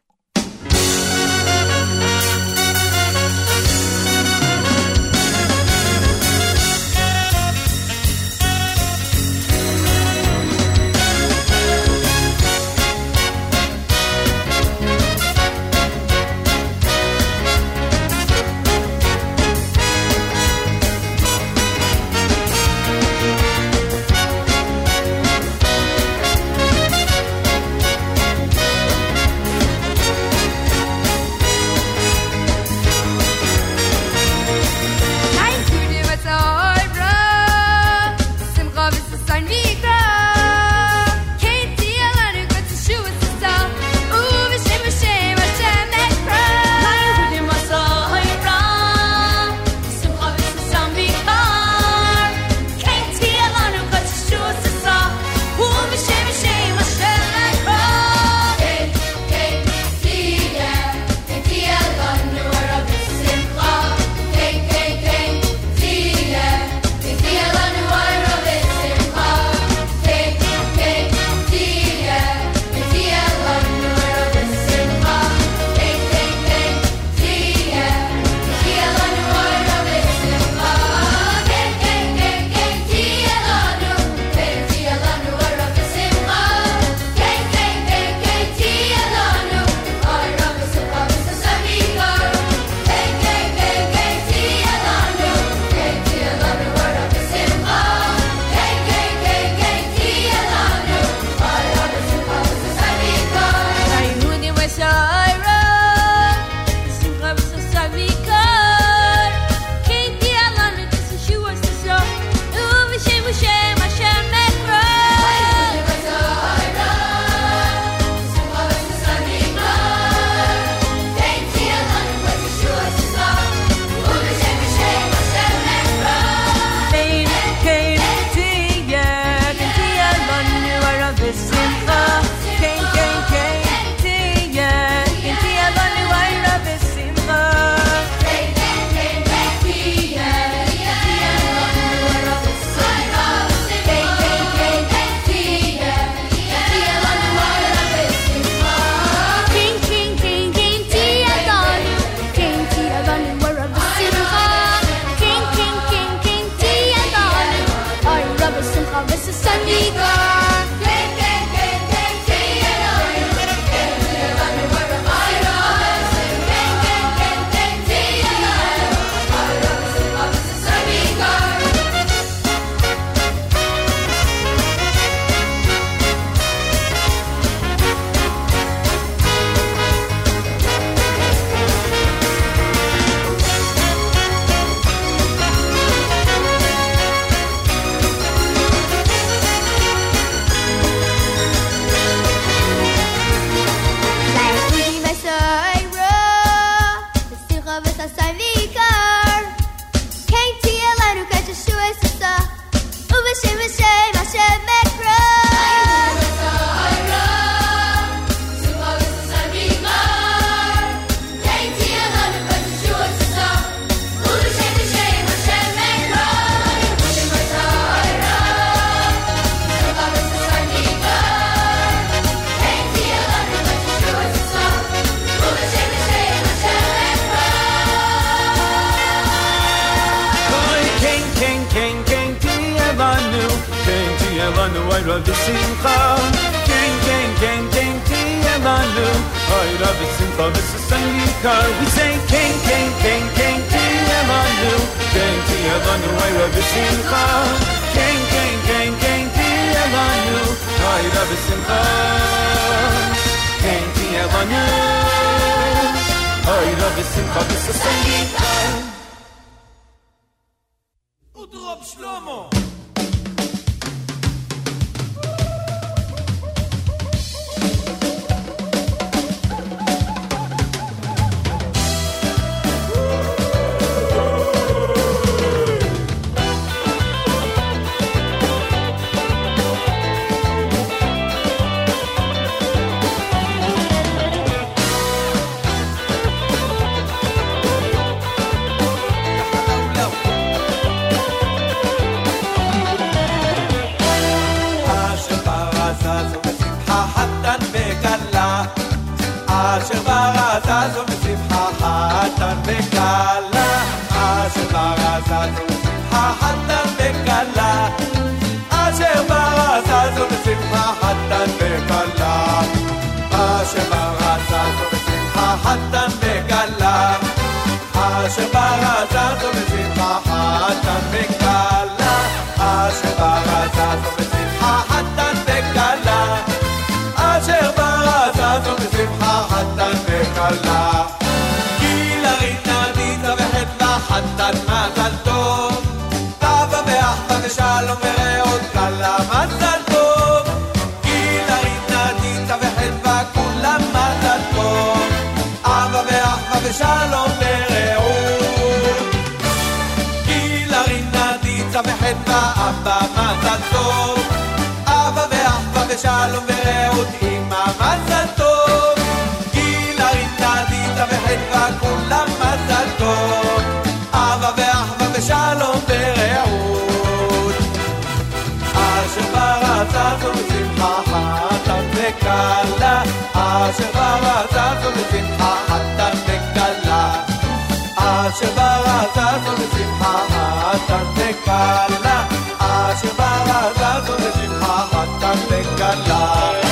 שברזה 378.33 379.27
זו 379.45 379.53
בשמחה 379.57 380.73
אטן 380.75 381.05
וכלה 381.17 382.25
אשר 382.59 383.09
ברזה 383.19 384.07
זו 384.07 384.15
בשמחה 384.17 384.87
אטן 384.93 385.39
וכלה 385.49 386.64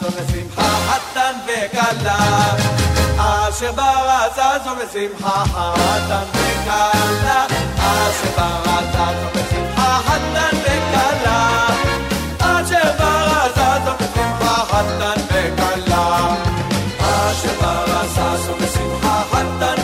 זו 0.00 0.06
לשמחה 0.06 0.62
חתן 0.62 1.32
וכלה. 1.46 2.18
אשר 3.18 3.72
ברצה 3.72 4.50
זו 4.64 4.70
בשמחה 4.76 5.44
חתן 5.44 6.24
וכלה. 6.34 7.46
אשר 7.78 8.30
ברצה 8.36 9.06
זו 9.20 9.28
בשמחה 9.34 10.00
חתן 10.06 10.56
וכלה. 10.62 11.66
אשר 12.40 12.90
ברצה 12.98 13.78
זו 13.84 13.92
בשמחה 14.00 14.54
חתן 14.70 15.20
וכלה. 15.26 16.34
אשר 17.00 17.52
ברצה 17.60 18.36
זו 18.36 18.54
בשמחה 18.54 19.22
חתן 19.30 19.79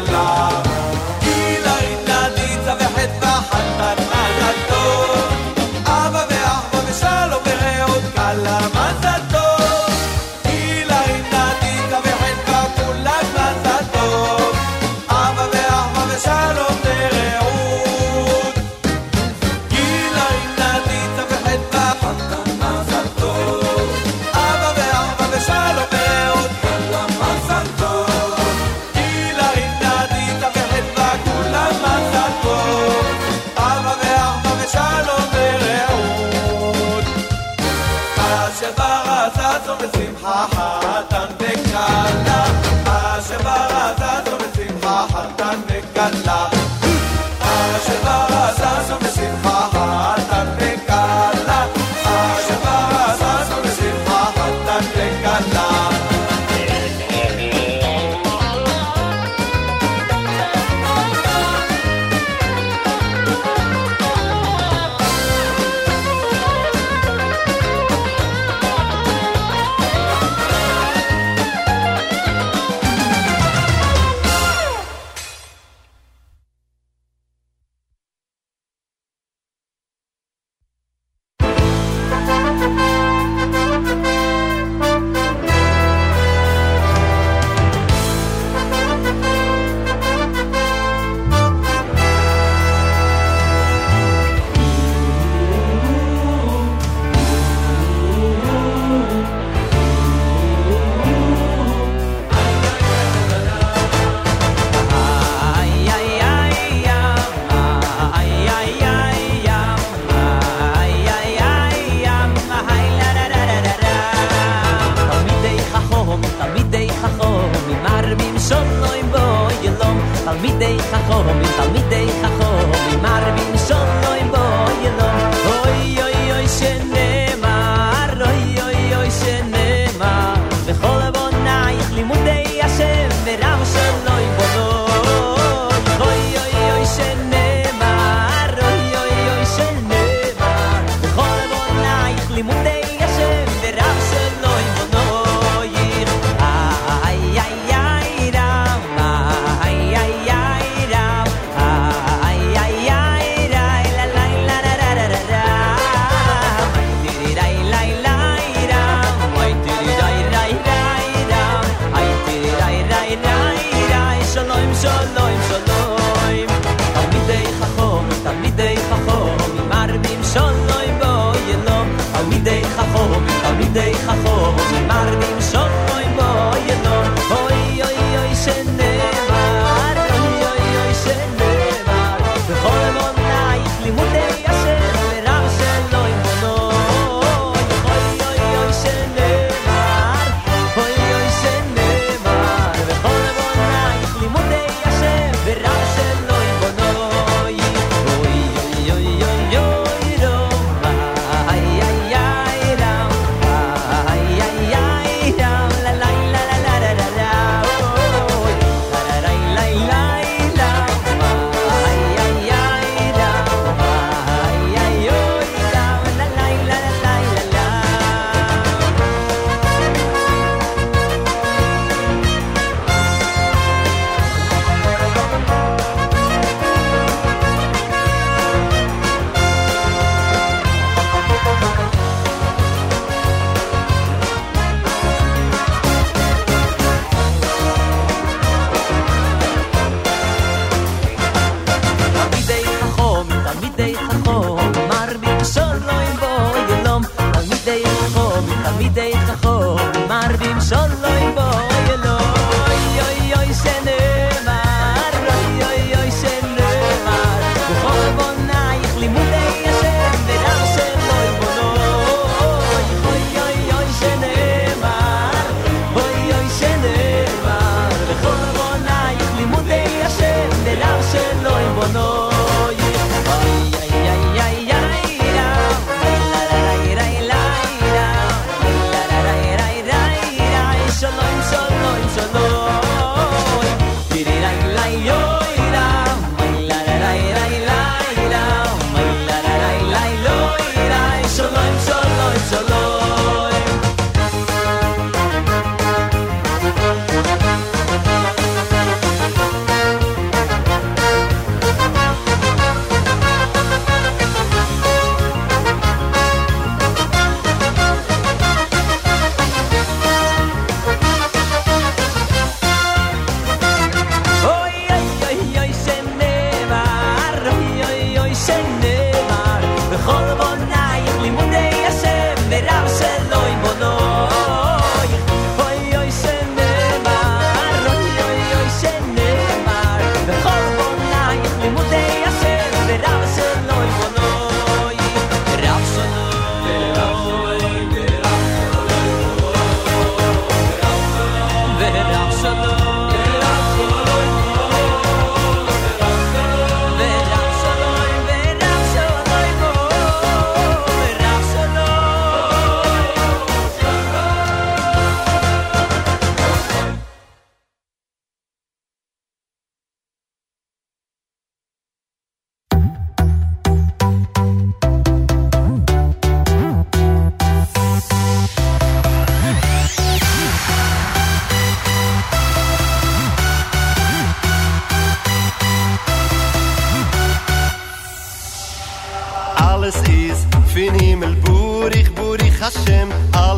love. 0.00 0.63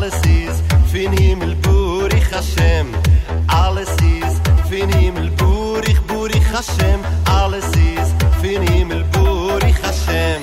alles 0.07 0.25
ist 0.25 0.63
fin 0.91 1.11
himmel 1.11 1.55
bur 1.55 2.07
ich 2.13 2.31
hashem. 2.31 2.87
Alles 3.47 3.89
ist 3.89 4.41
fin 4.69 4.89
himmel 4.93 5.29
bur 5.31 5.81
ich 5.83 5.99
bur 6.07 6.29
ich 6.29 6.47
hashem. 6.53 6.99
Alles 7.25 7.65
ist 7.65 8.15
fin 8.41 8.61
himmel 8.69 9.03
bur 9.11 9.59
ich 9.69 9.79
hashem. 9.85 10.41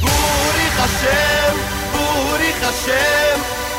Bur 0.00 0.54
ich 0.64 0.76
hashem 0.80 1.54
bur 1.94 2.40
ich 2.50 2.60
hashem. 2.64 3.38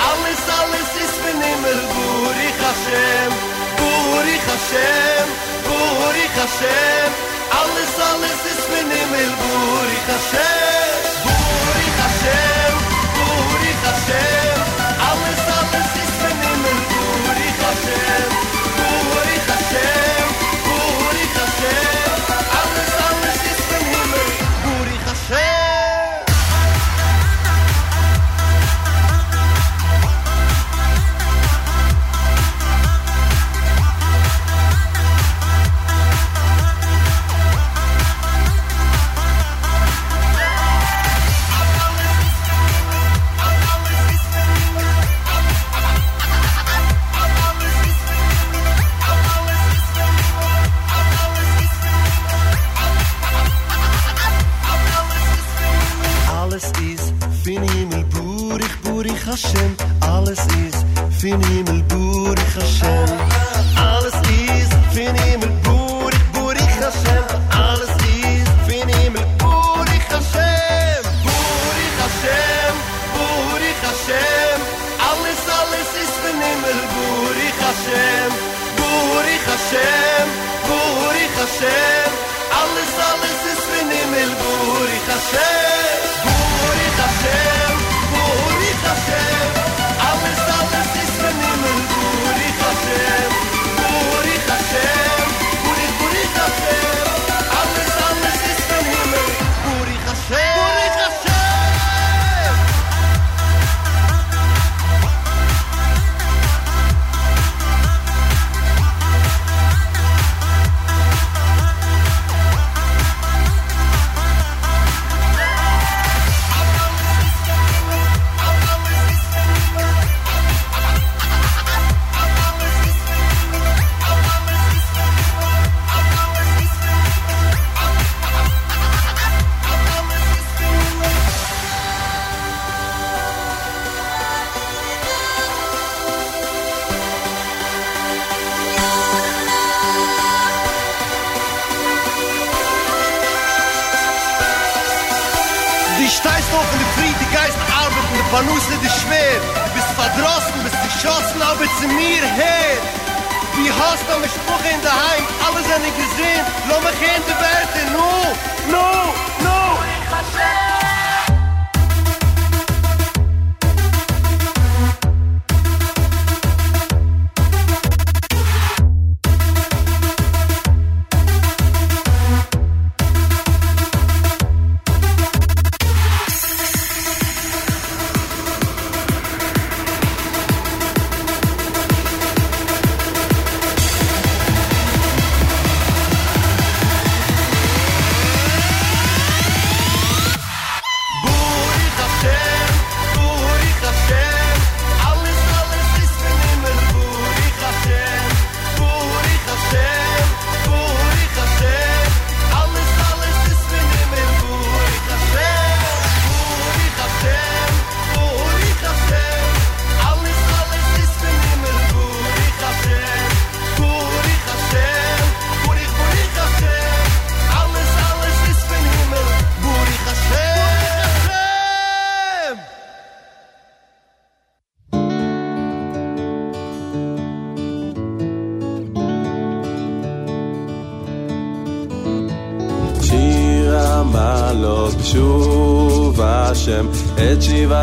Alles 0.10 0.42
alles 0.60 0.90
ist 1.04 1.18
fin 1.24 1.40
himmel 1.48 1.80
bur 1.94 2.36
ich 2.48 2.60
hashem. 2.66 3.32
Bur 3.80 4.26
ich 4.36 4.46
hashem 4.52 5.28
bur 5.66 6.14
ich 6.26 6.36
hashem. 6.42 7.12
Alles 7.60 7.94
alles 8.12 8.40
ist 8.52 8.66
fin 8.70 8.90
himmel 8.96 9.32
bur 9.42 9.88
ich 9.98 10.06
hashem. 10.14 10.96
Bur 11.26 11.76
ich 11.88 11.96
hashem 12.04 12.74
bur 13.18 13.62
ich 13.72 13.82
hashem. 13.88 14.43
this 15.74 16.04
is 16.04 16.13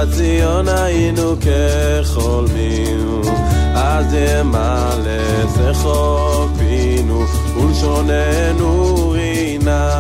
עד 0.01 0.09
ציון 0.13 0.69
היינו 0.69 1.35
כחולמים, 1.41 3.21
אז 3.75 4.07
ימלא 4.15 5.47
זכור 5.47 6.49
פינו, 6.59 7.25
ולשוננו 7.57 9.11
רינה. 9.11 9.91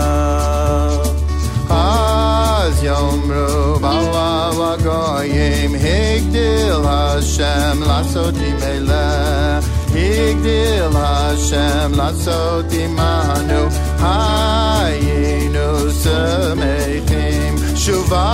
אז 1.70 2.82
יאמרו 2.82 3.78
באו 3.80 4.72
הגויים, 4.72 5.74
הגדיל 5.74 6.84
השם 6.84 7.82
לעשות 7.86 8.34
מלך. 8.34 9.66
הגדיל 9.94 10.96
השם 10.96 11.92
לעשות 11.94 12.64
עמנו, 12.70 13.68
היינו 14.02 15.90
שמחים, 16.02 17.76
שובה 17.76 18.24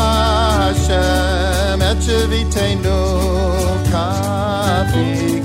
השם 0.70 1.55
ricevitendo 2.06 3.80
caffè 3.90 5.35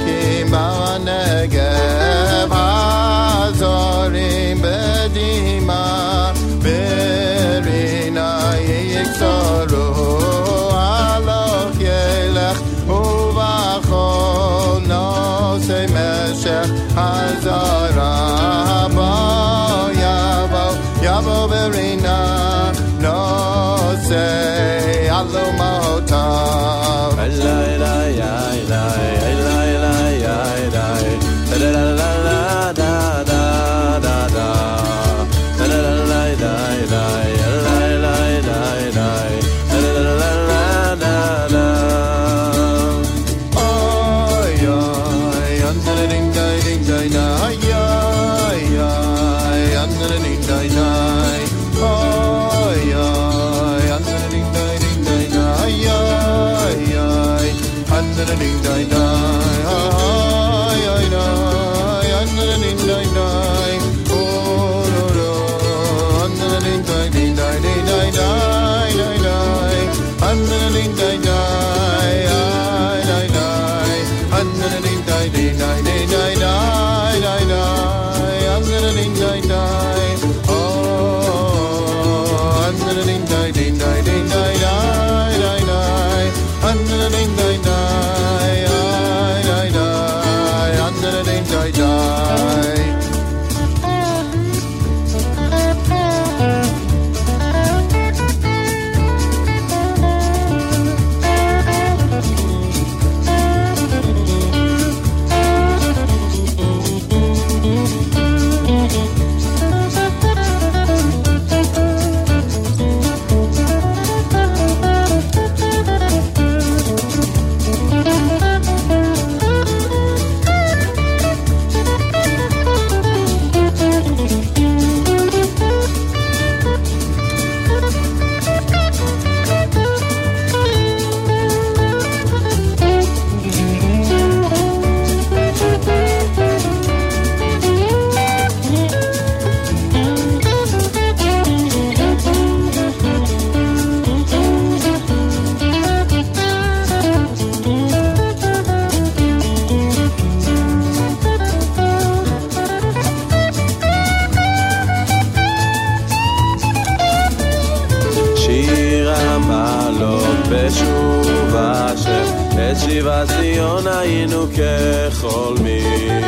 היינו 163.90 164.46
כחולמים 164.46 166.22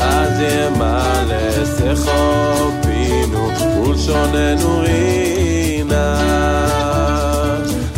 אז 0.00 0.40
ימלא 0.40 1.64
שחוק 1.64 2.74
פינו 2.82 3.48
ולשוננו 3.86 4.78
רינה 4.80 6.20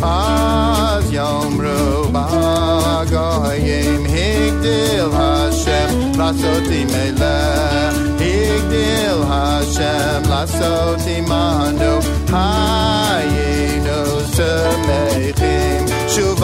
אז 0.01 1.13
יאמרו 1.13 2.03
בגויים 2.11 4.05
הגדיל 4.05 5.09
השם 5.13 6.11
לעשות 6.17 6.63
מלך 6.67 7.97
הגדיל 8.19 9.21
השם 9.29 10.21
לעשות 10.29 10.99
עמנו 11.07 11.99
היינו 12.33 14.19
שמחים 14.35 15.85
שוב 16.07 16.43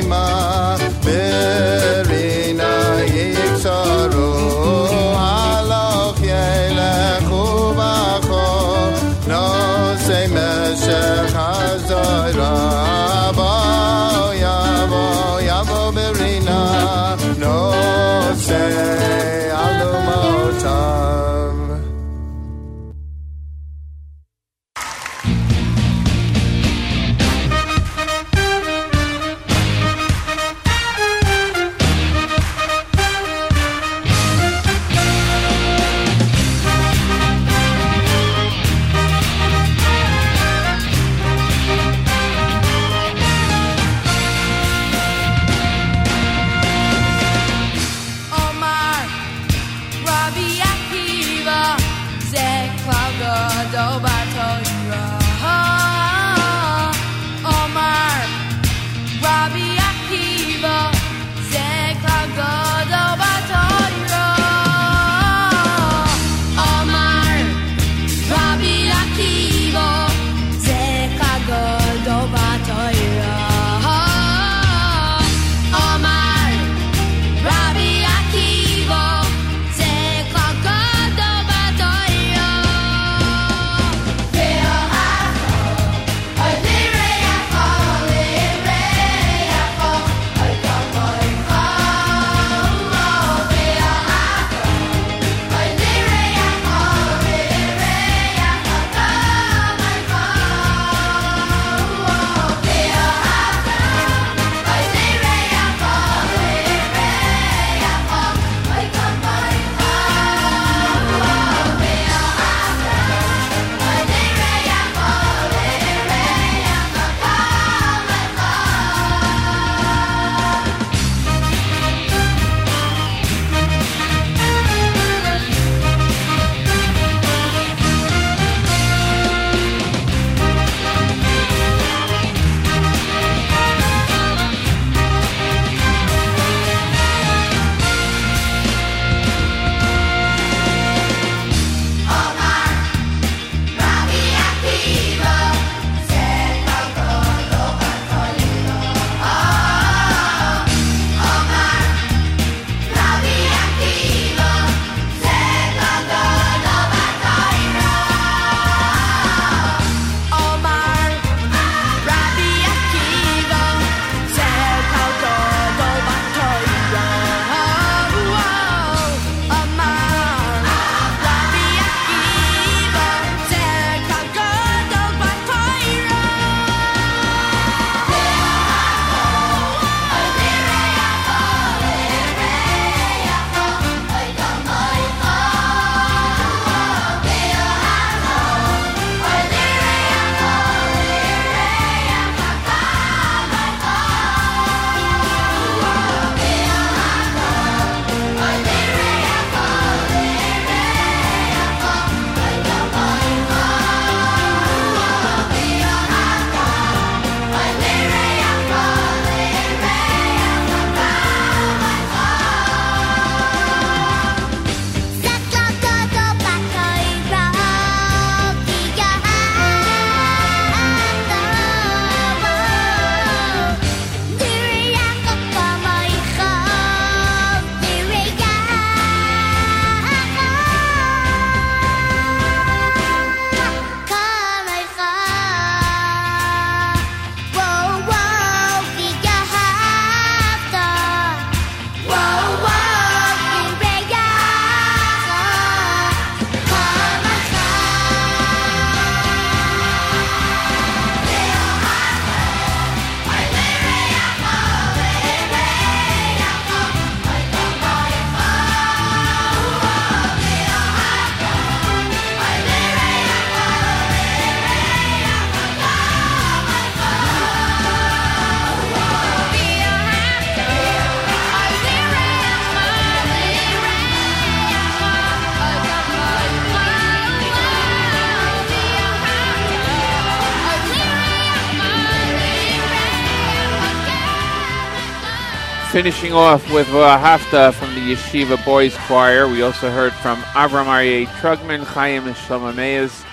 finishing 286.01 286.33
off 286.33 286.67
with 286.73 286.89
uh, 286.95 287.15
Hafta 287.19 287.71
from 287.73 287.93
the 287.93 288.01
Yeshiva 288.01 288.65
Boys 288.65 288.97
Choir. 289.05 289.47
We 289.47 289.61
also 289.61 289.91
heard 289.91 290.11
from 290.13 290.41
Avram 290.53 290.85
Aryeh 290.85 291.27
Trugman, 291.27 291.83
Chaim 291.83 292.23
Shlomo 292.23 292.75
Meyers, 292.75 293.23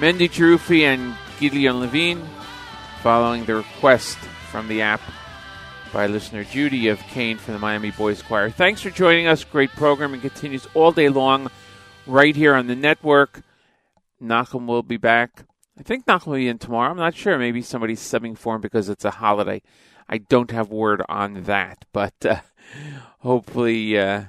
Mendy 0.00 0.28
Cherufi, 0.28 0.80
and 0.80 1.14
Gideon 1.38 1.78
Levine, 1.78 2.20
following 3.04 3.44
the 3.44 3.54
request 3.54 4.18
from 4.50 4.66
the 4.66 4.82
app 4.82 5.00
by 5.92 6.08
listener 6.08 6.42
Judy 6.42 6.88
of 6.88 6.98
Kane 7.02 7.38
from 7.38 7.54
the 7.54 7.60
Miami 7.60 7.92
Boys 7.92 8.20
Choir. 8.20 8.50
Thanks 8.50 8.80
for 8.80 8.90
joining 8.90 9.28
us. 9.28 9.44
Great 9.44 9.70
program 9.70 10.12
and 10.12 10.20
continues 10.20 10.66
all 10.74 10.90
day 10.90 11.08
long 11.08 11.52
right 12.08 12.34
here 12.34 12.56
on 12.56 12.66
the 12.66 12.74
network. 12.74 13.44
Nachum 14.20 14.66
will 14.66 14.82
be 14.82 14.96
back. 14.96 15.44
I 15.78 15.84
think 15.84 16.06
Nachum 16.06 16.26
will 16.26 16.34
be 16.34 16.48
in 16.48 16.58
tomorrow. 16.58 16.90
I'm 16.90 16.96
not 16.96 17.14
sure. 17.14 17.38
Maybe 17.38 17.62
somebody's 17.62 18.00
subbing 18.00 18.36
for 18.36 18.56
him 18.56 18.60
because 18.60 18.88
it's 18.88 19.04
a 19.04 19.12
holiday. 19.12 19.62
I 20.12 20.18
don't 20.18 20.50
have 20.50 20.68
word 20.68 21.02
on 21.08 21.44
that, 21.44 21.86
but 21.90 22.12
uh, 22.26 22.40
hopefully, 23.20 23.98
uh, 23.98 24.24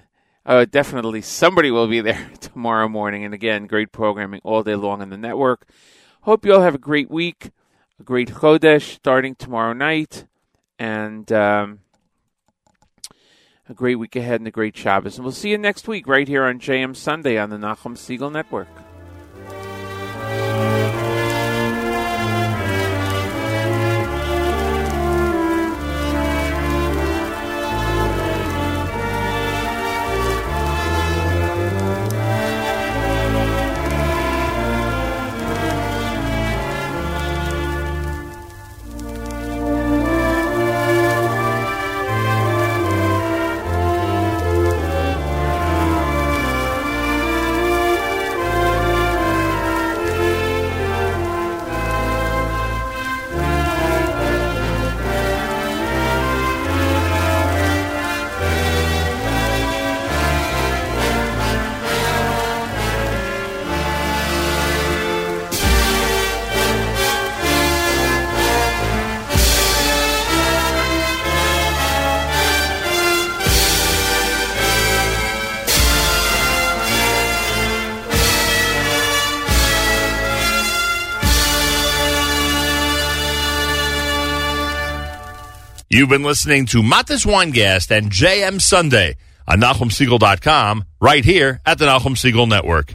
uh, 0.46 0.64
definitely 0.64 1.22
somebody 1.22 1.72
will 1.72 1.90
be 1.90 2.00
there 2.00 2.32
tomorrow 2.40 2.88
morning. 2.88 3.26
And 3.26 3.34
again, 3.34 3.68
great 3.68 3.92
programming 3.92 4.40
all 4.46 4.64
day 4.64 4.76
long 4.76 5.02
on 5.02 5.10
the 5.10 5.18
network. 5.18 5.68
Hope 6.22 6.46
you 6.46 6.54
all 6.54 6.62
have 6.62 6.76
a 6.76 6.78
great 6.78 7.12
week, 7.12 7.52
a 8.00 8.04
great 8.04 8.30
Chodesh 8.30 8.94
starting 8.96 9.36
tomorrow 9.36 9.74
night, 9.74 10.26
and 10.80 11.30
um, 11.34 11.80
a 13.68 13.74
great 13.74 13.96
week 13.96 14.16
ahead 14.16 14.40
and 14.40 14.48
a 14.48 14.52
great 14.52 14.78
Shabbos. 14.78 15.18
And 15.18 15.26
we'll 15.26 15.34
see 15.34 15.50
you 15.50 15.58
next 15.58 15.86
week 15.86 16.08
right 16.08 16.30
here 16.30 16.46
on 16.46 16.60
JM 16.60 16.96
Sunday 16.96 17.38
on 17.38 17.50
the 17.50 17.58
Nachum 17.58 17.98
Segal 17.98 18.32
Network. 18.32 18.70
You've 85.94 86.10
been 86.10 86.24
listening 86.24 86.66
to 86.68 86.82
Matis 86.82 87.24
Weingast 87.24 87.96
and 87.96 88.10
JM 88.10 88.60
Sunday 88.60 89.16
on 89.48 89.62
NachumSegal.com 89.62 90.86
right 91.00 91.24
here 91.24 91.62
at 91.68 91.78
the 91.78 91.86
Nachum 91.86 92.16
Segal 92.16 92.50
Network. 92.50 92.94